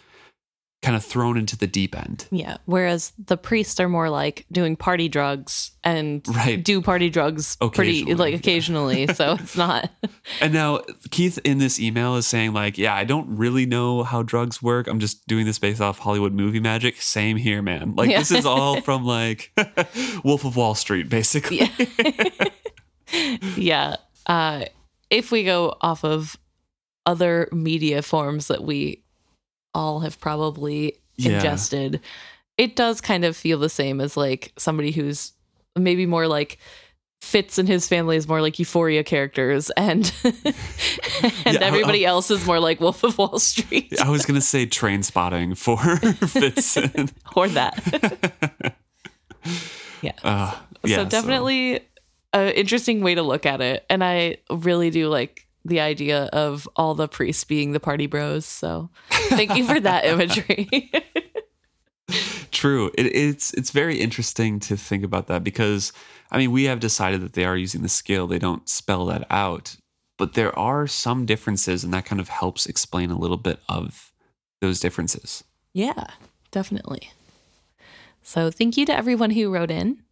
[0.80, 2.28] kind of thrown into the deep end.
[2.30, 2.58] Yeah.
[2.66, 6.62] Whereas the priests are more like doing party drugs and Right.
[6.62, 9.06] do party drugs pretty Occasionally, like occasionally.
[9.14, 9.90] so it's not.
[10.40, 14.22] And now Keith in this email is saying like, yeah, I don't really know how
[14.22, 14.86] drugs work.
[14.86, 17.00] I'm just doing this based off Hollywood movie magic.
[17.02, 17.96] Same here, man.
[17.96, 18.18] Like Yeah.
[18.20, 19.50] this is all from like
[20.24, 21.60] Wolf of Wall Street basically.
[21.60, 22.48] Yeah.
[23.56, 23.96] yeah.
[24.26, 24.64] Uh,
[25.10, 26.36] if we go off of
[27.06, 29.02] other media forms that we
[29.78, 31.36] all have probably Yeah.
[31.36, 32.00] ingested,
[32.56, 35.32] it does kind of feel the same as like somebody who's
[35.76, 36.58] maybe more like
[37.20, 40.34] Fitz and his family is more like Euphoria characters, and and
[41.46, 44.66] Yeah, I- everybody else is more like Wolf of Wall Street I was gonna say
[44.66, 45.76] train spotting for
[46.36, 46.76] Fitz.
[46.76, 48.74] and- or that.
[50.02, 50.12] yeah.
[50.22, 51.80] Uh, yeah, so definitely
[52.32, 56.68] an interesting way to look at it and i really do like the idea of
[56.76, 58.46] all the priests being the party bros.
[58.46, 60.90] So thank you for that imagery.
[62.50, 62.90] True.
[62.96, 65.92] It, it's it's very interesting to think about that because
[66.30, 68.26] I mean we have decided that they are using the scale.
[68.26, 69.76] They don't spell that out,
[70.16, 74.12] but there are some differences, and that kind of helps explain a little bit of
[74.60, 75.44] those differences.
[75.72, 76.06] yeah,
[76.50, 77.10] definitely.
[78.22, 80.02] So thank you to everyone who wrote in.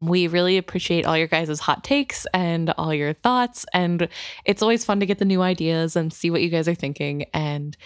[0.00, 3.64] We really appreciate all your guys' hot takes and all your thoughts.
[3.72, 4.08] And
[4.44, 7.24] it's always fun to get the new ideas and see what you guys are thinking.
[7.32, 7.76] And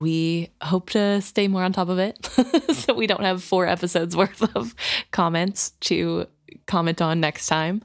[0.00, 2.24] we hope to stay more on top of it
[2.74, 4.74] so we don't have four episodes worth of
[5.12, 6.26] comments to
[6.66, 7.82] comment on next time.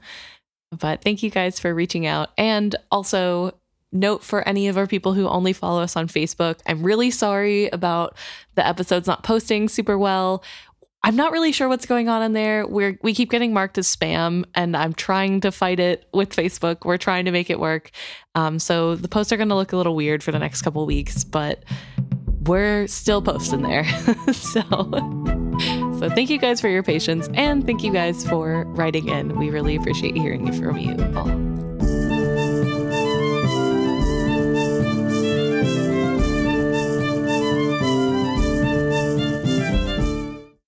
[0.76, 2.30] But thank you guys for reaching out.
[2.36, 3.54] And also,
[3.92, 7.68] note for any of our people who only follow us on Facebook, I'm really sorry
[7.68, 8.16] about
[8.54, 10.42] the episodes not posting super well.
[11.04, 12.66] I'm not really sure what's going on in there.
[12.66, 16.84] We're we keep getting marked as spam, and I'm trying to fight it with Facebook.
[16.84, 17.90] We're trying to make it work.
[18.34, 20.84] Um, so the posts are going to look a little weird for the next couple
[20.86, 21.64] weeks, but
[22.42, 23.84] we're still posting there.
[24.32, 24.62] so
[25.98, 29.38] so thank you guys for your patience, and thank you guys for writing in.
[29.38, 31.47] We really appreciate hearing from you all.